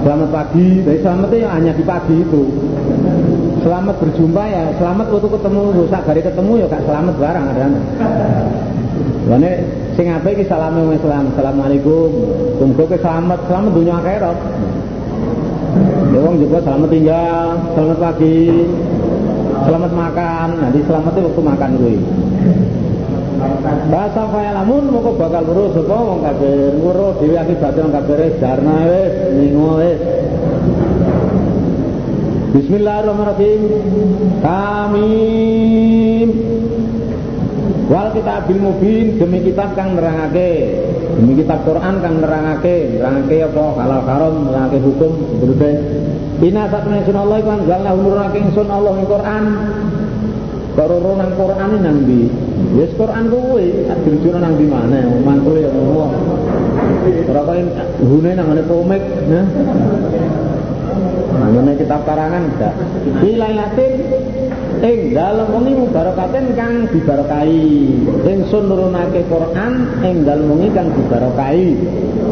Selamat 0.01 0.29
pagi, 0.33 0.81
tapi 0.81 0.99
selamat 1.05 1.29
itu 1.29 1.37
ya 1.45 1.49
hanya 1.53 1.73
di 1.77 1.85
pagi 1.85 2.17
itu. 2.25 2.43
Selamat 3.61 3.97
berjumpa 4.01 4.43
ya, 4.49 4.65
selamat 4.79 5.07
waktu 5.13 5.29
ketemu, 5.29 5.63
rusak 5.75 6.03
hari 6.07 6.23
ketemu 6.23 6.53
ya 6.57 6.67
gak 6.71 6.85
selamat 6.87 7.15
barang 7.19 7.45
ada. 7.53 7.67
Lane 9.27 9.53
sing 9.99 10.07
apa 10.09 10.29
iki 10.33 10.47
salame 10.47 10.87
wong 10.87 10.95
Islam. 10.97 11.35
Assalamualaikum. 11.35 12.11
Muga 12.63 12.85
ke 12.95 12.97
selamat, 13.03 13.39
selamat 13.51 13.71
dunia 13.75 13.95
akhirat. 13.99 14.39
Ya 16.15 16.19
wong 16.23 16.37
juga 16.41 16.59
selamat 16.65 16.89
tinggal, 16.89 17.45
selamat 17.75 17.99
pagi, 18.01 18.41
selamat 19.65 19.93
makan. 19.97 20.49
Nanti 20.61 20.79
selamat 20.85 21.13
itu 21.17 21.25
waktu 21.31 21.43
makan 21.43 21.71
kuwi. 21.81 21.97
Bahasa 23.87 24.23
kaya 24.33 24.51
lamun 24.57 24.91
moko 24.91 25.15
bakal 25.17 25.45
weruh 25.47 25.71
sapa 25.73 25.97
wong 25.97 26.21
kafir. 26.25 26.73
Weruh 26.77 27.13
dhewe 27.21 27.37
akibate 27.39 27.79
wong 27.81 27.93
kafir 27.95 28.21
jarna 28.43 28.77
wis 28.85 29.13
ningo 29.39 29.81
wis. 29.81 30.01
Bismillahirrahmanirrahim. 32.57 33.63
Amin. 34.45 36.29
Wal 37.87 38.11
kitabil 38.11 38.59
mubin 38.59 39.07
demi 39.15 39.39
kitab 39.47 39.79
kang 39.79 39.95
nerangake. 39.95 40.75
Demi 41.15 41.39
kitab 41.39 41.63
Quran 41.63 42.03
kang 42.03 42.19
nerangake. 42.19 42.99
Nerangake 42.99 43.37
apa? 43.47 43.65
Halal 43.79 44.03
haram 44.03 44.35
nerangake 44.51 44.79
hukum 44.83 45.13
berbe 45.39 45.71
Ina 46.37 46.69
sak 46.69 46.85
menawi 46.85 47.17
Allah 47.17 47.37
iku 47.41 47.49
anjalna 47.49 47.91
nurake 47.97 48.39
ingsun 48.43 48.69
Allah 48.69 48.93
ing 48.99 49.07
Quran. 49.09 49.45
Karo 50.77 50.97
nang 51.17 51.33
Quran 51.33 51.71
nang 51.81 51.99
di 52.05 52.29
Wis 52.77 52.93
Quran 52.99 53.25
kuwi. 53.33 53.89
Dirujukno 54.05 54.39
nang 54.43 54.55
di 54.61 54.67
mana 54.69 55.01
mangkul 55.25 55.57
ya 55.63 55.71
ngono 55.73 56.13
Ora 57.07 57.43
kaya 57.47 57.65
hune 58.03 58.31
nang 58.35 58.47
ngene 58.51 58.63
komik 58.67 59.03
nah. 59.31 59.47
Nang 61.37 61.77
kitab 61.79 62.03
karangan 62.03 62.43
enggak 62.51 62.75
Bilailatin 63.23 63.93
ing 64.83 65.17
dalem 65.17 65.49
wengi 65.53 65.73
mubarakaten 65.79 66.45
kang 66.53 66.75
dibarakahi. 66.93 67.65
Ingsun 68.27 68.65
nurunake 68.69 69.25
Quran 69.31 69.73
ing 70.05 70.27
dalem 70.27 70.47
wengi 70.53 70.69
kang 70.75 70.89
dibarakahi. 70.93 71.71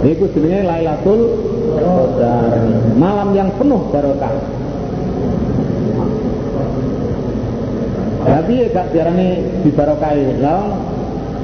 Iku 0.05 0.25
jenenge 0.37 0.69
Lailatul 0.69 1.21
Qadar. 1.79 2.53
Malam 3.01 3.29
yang 3.33 3.49
penuh 3.57 3.81
barokah. 3.89 4.35
Tapi 8.25 8.53
ya 8.57 8.67
gak 8.73 8.87
diarani 8.93 9.29
dibarakahi? 9.65 10.41
Lha 10.41 10.59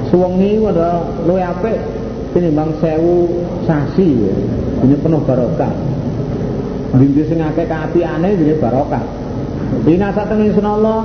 suwengi 0.09 0.61
ada 0.65 1.01
luwe 1.25 1.41
apik 1.41 1.77
tinimbang 2.33 2.77
sewu 2.81 3.29
sasi. 3.65 4.17
Ini 4.81 4.95
penuh 4.97 5.21
barokah. 5.25 5.73
Dinti 6.91 7.23
sing 7.23 7.39
akeh 7.39 7.65
kaapiane 7.71 8.35
dene 8.35 8.59
barokah 8.59 9.20
Dina 9.81 10.13
sak 10.13 10.29
temen 10.29 10.51
ingsun 10.51 10.67
Allah 10.67 11.01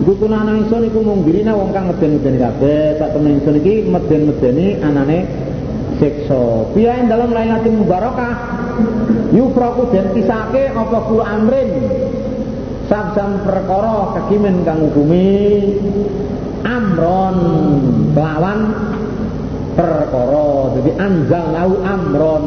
iku 0.00 0.14
kunana 0.16 0.54
ingsun 0.54 0.86
iku 0.86 1.02
mung 1.02 1.26
dirina 1.26 1.52
wong 1.52 1.74
kang 1.74 1.90
meden-medeni 1.92 2.38
kabeh. 2.40 2.96
Sak 2.96 3.12
temen 3.12 3.42
ingsun 3.42 3.58
iki 3.58 3.84
meden-medeni 3.84 4.80
anane 4.80 5.18
siksa. 5.98 6.72
Piye 6.72 7.04
dalam 7.10 7.34
lailatul 7.34 7.84
mubarakah 7.84 8.32
yufraku 9.34 9.92
den 9.92 10.14
pisake 10.14 10.72
apa 10.72 10.98
kula 11.10 11.24
amrin? 11.26 11.70
Sabsan 12.88 13.44
perkara 13.44 14.16
kekimen 14.16 14.64
kang 14.64 14.88
hukumi 14.88 15.76
amron 16.64 17.36
kelawan 18.16 18.60
perkara. 19.76 20.50
Jadi 20.80 20.90
anjal 20.96 21.46
lau 21.52 21.72
amron. 21.84 22.44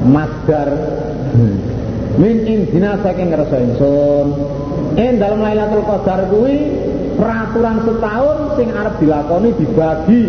Masdar 0.00 0.70
min 2.18 2.36
indina 2.48 2.98
saking 3.04 3.30
ngerasa 3.30 3.56
ingsun. 3.60 4.26
Dalam 4.98 5.40
Lailatul 5.40 5.86
Qadar 5.86 6.26
kuwi 6.28 6.56
peraturan 7.14 7.84
setahun 7.86 8.38
sing 8.58 8.68
arep 8.74 8.94
dilakoni 8.98 9.50
dibagi. 9.54 10.22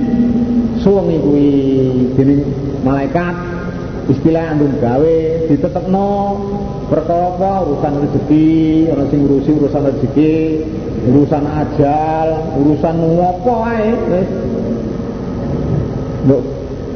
Suwengi 0.82 1.18
kuwi 1.22 1.50
dening 2.18 2.42
malaikat 2.82 3.36
istilah 4.10 4.58
andung 4.58 4.82
gawe 4.82 5.18
ditetepno 5.46 6.10
perkara 6.90 7.38
apa 7.38 7.52
urusan 7.70 7.94
rezeki 8.02 8.50
ana 8.90 9.06
sing 9.14 9.20
ngurusi 9.24 9.52
urusan 9.62 9.84
rezeki 9.94 10.34
urusan 11.14 11.46
ajal 11.46 12.28
urusan 12.66 12.96
ngopo 12.98 13.54
ae 13.66 13.90
wis. 14.10 14.30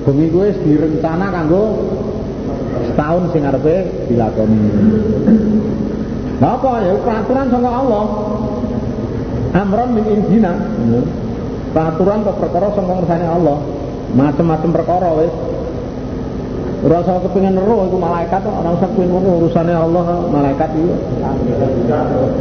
Bengi 0.06 0.30
kuwi 0.30 0.50
direncana 0.66 1.34
kanggo 1.34 1.95
setahun 2.96 3.36
sing 3.36 3.44
arepe 3.44 4.08
dilakoni. 4.08 4.72
Napa 6.40 6.80
ya 6.80 6.96
peraturan 7.04 7.52
saka 7.52 7.68
Allah. 7.68 8.06
Amron 9.52 9.90
min 10.00 10.08
indina. 10.08 10.56
Peraturan 11.76 12.24
atau 12.24 12.40
perkara 12.40 12.72
saka 12.72 12.88
ngersane 12.96 13.28
Allah. 13.28 13.60
Macam-macam 14.16 14.70
perkara 14.72 15.12
wis. 15.20 15.36
Ora 16.86 17.02
usah 17.02 17.18
kepengin 17.18 17.58
ero 17.58 17.82
iku 17.90 17.98
malaikat 17.98 18.46
ora 18.46 18.78
usah 18.78 18.86
kepengin 18.94 19.10
ngono 19.10 19.42
urusane 19.42 19.74
Allah 19.74 20.06
malaikat 20.30 20.70
itu. 20.78 20.94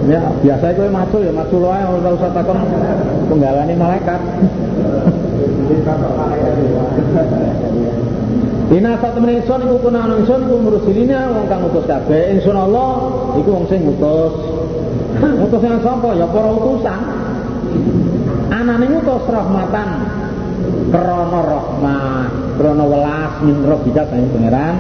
Ya, 0.07 0.21
biasa 0.45 0.77
kowe 0.77 0.91
macul 0.93 1.25
ya 1.25 1.33
macul 1.33 1.65
wae 1.65 1.83
ora 1.83 2.11
usah 2.15 2.31
takon 2.31 2.63
penggalane 3.27 3.75
malaikat. 3.75 4.21
Ina 8.73 8.97
sak 8.97 9.13
temen 9.13 9.45
ingsun 9.45 9.61
iku 9.61 9.77
kuna 9.77 10.09
ana 10.09 10.25
ingsun 10.25 10.49
iku 10.49 10.57
mursilina 10.57 11.29
wong 11.37 11.45
kang 11.53 11.69
utus 11.69 11.85
kabeh. 11.85 12.33
Ingsun 12.33 12.57
Allah 12.57 13.13
iku 13.37 13.49
wong 13.61 13.67
sing 13.69 13.85
ngutus. 13.85 14.33
Ngutus 15.21 15.61
yang 15.61 15.85
sapa? 15.85 16.17
Ya 16.17 16.25
para 16.25 16.49
utusan. 16.49 17.01
Anane 18.49 18.85
ngutus 18.89 19.25
rahmatan. 19.29 19.89
Krana 20.89 21.41
rahmat, 21.43 22.31
krana 22.57 22.85
welas 22.87 23.33
min 23.43 23.67
rabbika 23.67 24.07
saking 24.09 24.31
pangeran 24.33 24.75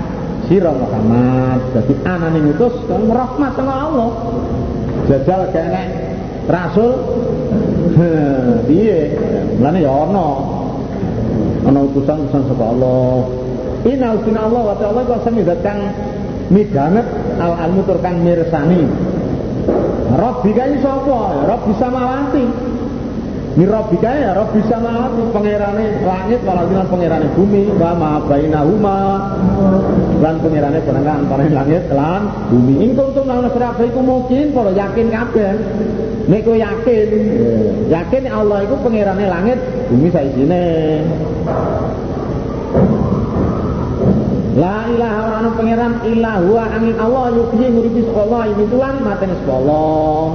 sira 0.49 0.72
Muhammad. 0.72 1.61
Dadi 1.76 1.95
anane 2.09 2.39
ngutus 2.41 2.74
kan 2.89 3.05
rahmat 3.05 3.53
sama 3.53 3.74
Allah. 3.85 4.11
Jajal 5.12 5.53
kene 5.53 5.85
rasul 6.49 6.93
piye? 8.64 9.12
Mulane 9.61 9.78
ya 9.85 9.93
ana. 9.93 10.28
Ana 11.68 11.78
utusan-utusan 11.85 12.43
saka 12.49 12.64
Allah. 12.64 13.43
Inal 13.85 14.16
sina 14.24 14.49
Allah 14.49 14.62
wa 14.72 14.76
ta'ala 14.80 15.01
kok 15.05 15.20
sami 15.28 15.45
kang 15.61 15.80
midanget 16.49 17.05
al 17.37 17.53
almu 17.68 17.85
tur 17.85 18.01
kang 18.01 18.24
mirsani. 18.24 18.80
Rabbi 20.14 20.51
kae 20.57 20.80
sapa? 20.80 21.45
Rabbi 21.45 21.72
samawati. 21.76 22.45
Ni 23.55 23.64
Rabbi 23.68 23.97
kae 24.01 24.24
ya 24.24 24.32
Rabbi 24.32 24.61
samawati 24.64 25.22
pangerane 25.37 26.01
langit 26.01 26.41
lan 26.49 26.87
pangerane 26.89 27.28
bumi 27.37 27.68
wa 27.76 27.93
ma 27.93 28.11
bainahuma 28.24 28.99
lan 30.24 30.35
pangerane 30.41 30.80
barang 30.80 31.05
antara 31.05 31.45
langit 31.45 31.85
lan 31.93 32.22
bumi. 32.49 32.89
Ing 32.89 32.97
kuntum 32.97 33.28
lan 33.28 33.53
sira 33.53 33.76
iku 33.85 34.01
mungkin 34.01 34.57
para 34.57 34.72
yakin 34.72 35.07
kabeh. 35.12 35.53
Nek 36.24 36.41
kowe 36.41 36.57
yakin, 36.57 37.09
yakin 37.93 38.22
Allah 38.32 38.64
iku 38.64 38.80
pangerane 38.80 39.28
langit, 39.28 39.61
bumi 39.93 40.09
saisine. 40.09 41.05
La 44.55 44.86
ilaha 44.86 45.18
ora 45.26 45.36
ana 45.42 45.50
pangeran 45.59 45.92
illa 46.07 46.38
huwa 46.38 46.62
angin 46.70 46.94
Allah 47.02 47.34
yuhyi 47.34 47.74
nguripi 47.74 48.07
sapa 48.07 48.22
Allah 48.22 48.42
ini 48.55 48.64
tulan 48.70 48.94
mateni 49.02 49.34
sapa 49.42 49.52
Allah. 49.59 50.26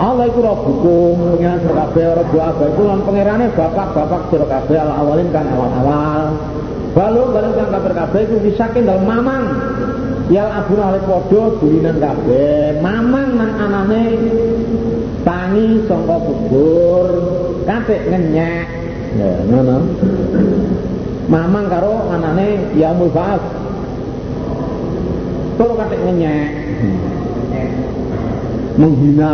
Allah 0.00 0.24
iku 0.32 0.40
rabbukum 0.40 1.36
pangeran 1.36 1.60
sira 1.60 1.74
kabeh 1.76 2.06
rabbu 2.24 2.36
abah 2.40 2.66
iku 2.72 2.82
lan 2.88 3.00
pangerane 3.04 3.46
bapak-bapak 3.52 4.22
sira 4.32 4.46
kabeh 4.48 4.76
al 4.80 4.92
awalin 4.96 5.28
kan 5.28 5.44
awal-awal. 5.52 6.24
Balung 6.96 7.36
balung 7.36 7.52
kang 7.52 7.68
kabeh 7.68 7.92
kabeh 8.00 8.20
iku 8.24 8.36
disakin 8.48 8.88
dalem 8.88 9.04
mamang. 9.04 9.44
Yal 10.32 10.48
abun 10.48 10.80
ale 10.80 11.04
padha 11.04 11.42
dulinan 11.60 11.96
kabeh. 12.00 12.80
Mamang 12.80 13.28
nang 13.36 13.52
anane 13.60 14.02
tangi 15.20 15.84
sangka 15.84 16.16
kubur, 16.16 17.08
katik 17.68 18.08
ngenyek. 18.08 18.66
Ya, 19.20 19.36
ngono. 19.44 19.76
Mamang 21.30 21.66
karo 21.70 22.10
anane 22.10 22.72
Yaumul 22.74 23.12
Ba'ats. 23.14 23.46
Kalau 25.60 25.74
kate 25.78 25.96
ngenyek. 26.00 26.50
Menghina. 28.80 29.32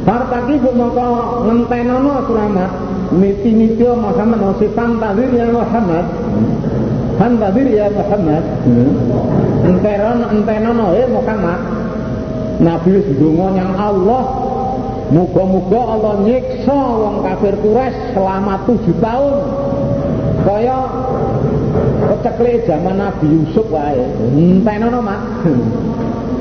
Partaki 0.00 0.56
maka 0.64 1.08
ngentenono 1.44 2.14
suramat 2.24 2.72
miti-miti 3.12 3.84
Muhammad 3.84 4.56
sifan 4.56 4.96
tadir 4.96 5.28
ya 5.36 5.46
Muhammad. 5.52 6.06
Han 7.20 7.32
tadir 7.36 7.68
ya 7.68 7.86
Muhammad. 7.92 8.42
Enteron 9.68 10.18
entenono 10.34 10.86
ya 10.96 11.06
Muhammad. 11.06 11.60
Nabi 12.60 13.00
wis 13.00 13.08
yang 13.56 13.72
Allah 13.76 14.49
Muga-muga 15.10 15.80
Allah 15.82 16.22
nyiksa 16.22 16.78
wong 16.78 17.26
kafir 17.26 17.58
Quraisy 17.58 18.14
selama 18.14 18.62
tujuh 18.62 18.94
tahun. 19.02 19.36
Kaya 20.46 20.78
keceklik 22.14 22.62
zaman 22.70 22.94
Nabi 22.94 23.26
Yusuf 23.26 23.66
wae. 23.74 24.06
Entenono, 24.38 25.02
Mak. 25.02 25.22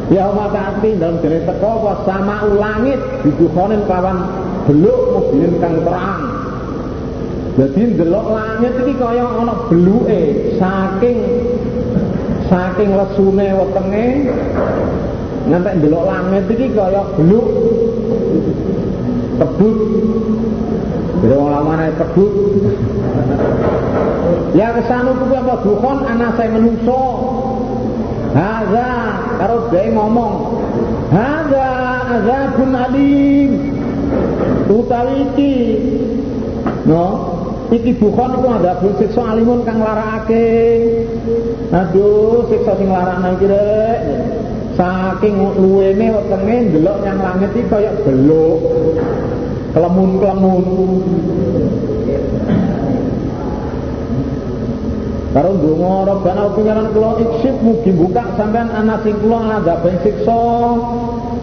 Ya 0.10 0.26
matati 0.34 0.98
dalam 0.98 1.22
dene 1.22 1.46
teko 1.46 1.86
apa 1.86 2.02
sama 2.02 2.42
ulangit 2.50 2.98
didukonen 3.22 3.86
kawan 3.86 4.26
beluk 4.66 4.98
mobilin 5.14 5.54
kang 5.62 5.86
terang. 5.86 6.22
Jadi 7.54 7.94
ndelok 7.94 8.26
langit 8.34 8.74
iki 8.82 8.94
kaya 8.98 9.22
ana 9.22 9.54
beluke 9.70 10.22
saking 10.58 11.18
saking 12.50 12.90
lesune 12.98 13.48
wetenge 13.54 14.06
ngantek 15.46 15.78
ndelok 15.78 16.04
langit 16.10 16.44
iki 16.58 16.74
kaya 16.74 17.06
beluk 17.14 17.48
tebut 19.40 19.78
Jadi 21.20 21.36
wong 21.36 21.52
lamane 21.52 21.92
pedut. 22.00 22.34
Ya 24.56 24.72
kesanu 24.72 25.20
kuwi 25.20 25.36
apa 25.36 25.56
dukhon 25.68 25.98
anak 26.08 26.40
saya 26.40 26.56
menungso. 26.56 27.04
Haza 28.32 28.90
karo 29.36 29.68
dhewe 29.68 29.92
ngomong. 30.00 30.34
Haza 31.12 31.68
azabun 32.08 32.72
alim. 32.72 33.52
Utawi 34.70 35.28
iki 35.34 35.56
no 36.88 37.06
iki 37.74 37.92
dukhon 38.00 38.40
iku 38.40 38.48
azabun 38.56 38.94
siksa 39.04 39.22
alimun 39.36 39.68
kang 39.68 39.84
larakake. 39.84 40.48
Aduh 41.76 42.48
siksa 42.48 42.80
sing 42.80 42.88
larakna 42.88 43.36
iki 43.36 43.46
rek. 43.52 44.00
Saking 44.80 45.36
luwene 45.60 46.16
wetenge 46.16 46.56
ndelok 46.72 46.98
yang 47.04 47.20
langit 47.20 47.52
iki 47.60 47.68
kaya 47.68 47.92
beluk. 48.08 48.64
Kelemun-kelemun. 49.80 50.66
Karo 55.32 55.50
ndonga 55.56 55.94
Rabbana 56.04 56.52
pengiran 56.52 56.92
kula 56.92 57.16
iksip 57.24 57.56
mugi 57.64 57.96
buka 57.96 58.28
sampean 58.36 58.68
ana 58.76 59.00
sing 59.08 59.16
kula 59.24 59.40
ngadhapen 59.40 59.96
siksa. 60.04 60.42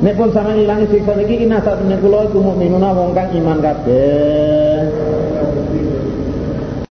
Nek 0.05 0.21
pun 0.21 0.29
sampean 0.37 0.61
ilangi 0.61 0.85
siksa 0.93 1.17
niki 1.17 1.49
ina 1.49 1.65
satune 1.65 1.97
kula 1.97 2.29
iku 2.29 2.45
mukminuna 2.45 2.93
wong 2.93 3.17
kang 3.17 3.33
iman 3.33 3.57
kabeh. 3.65 4.66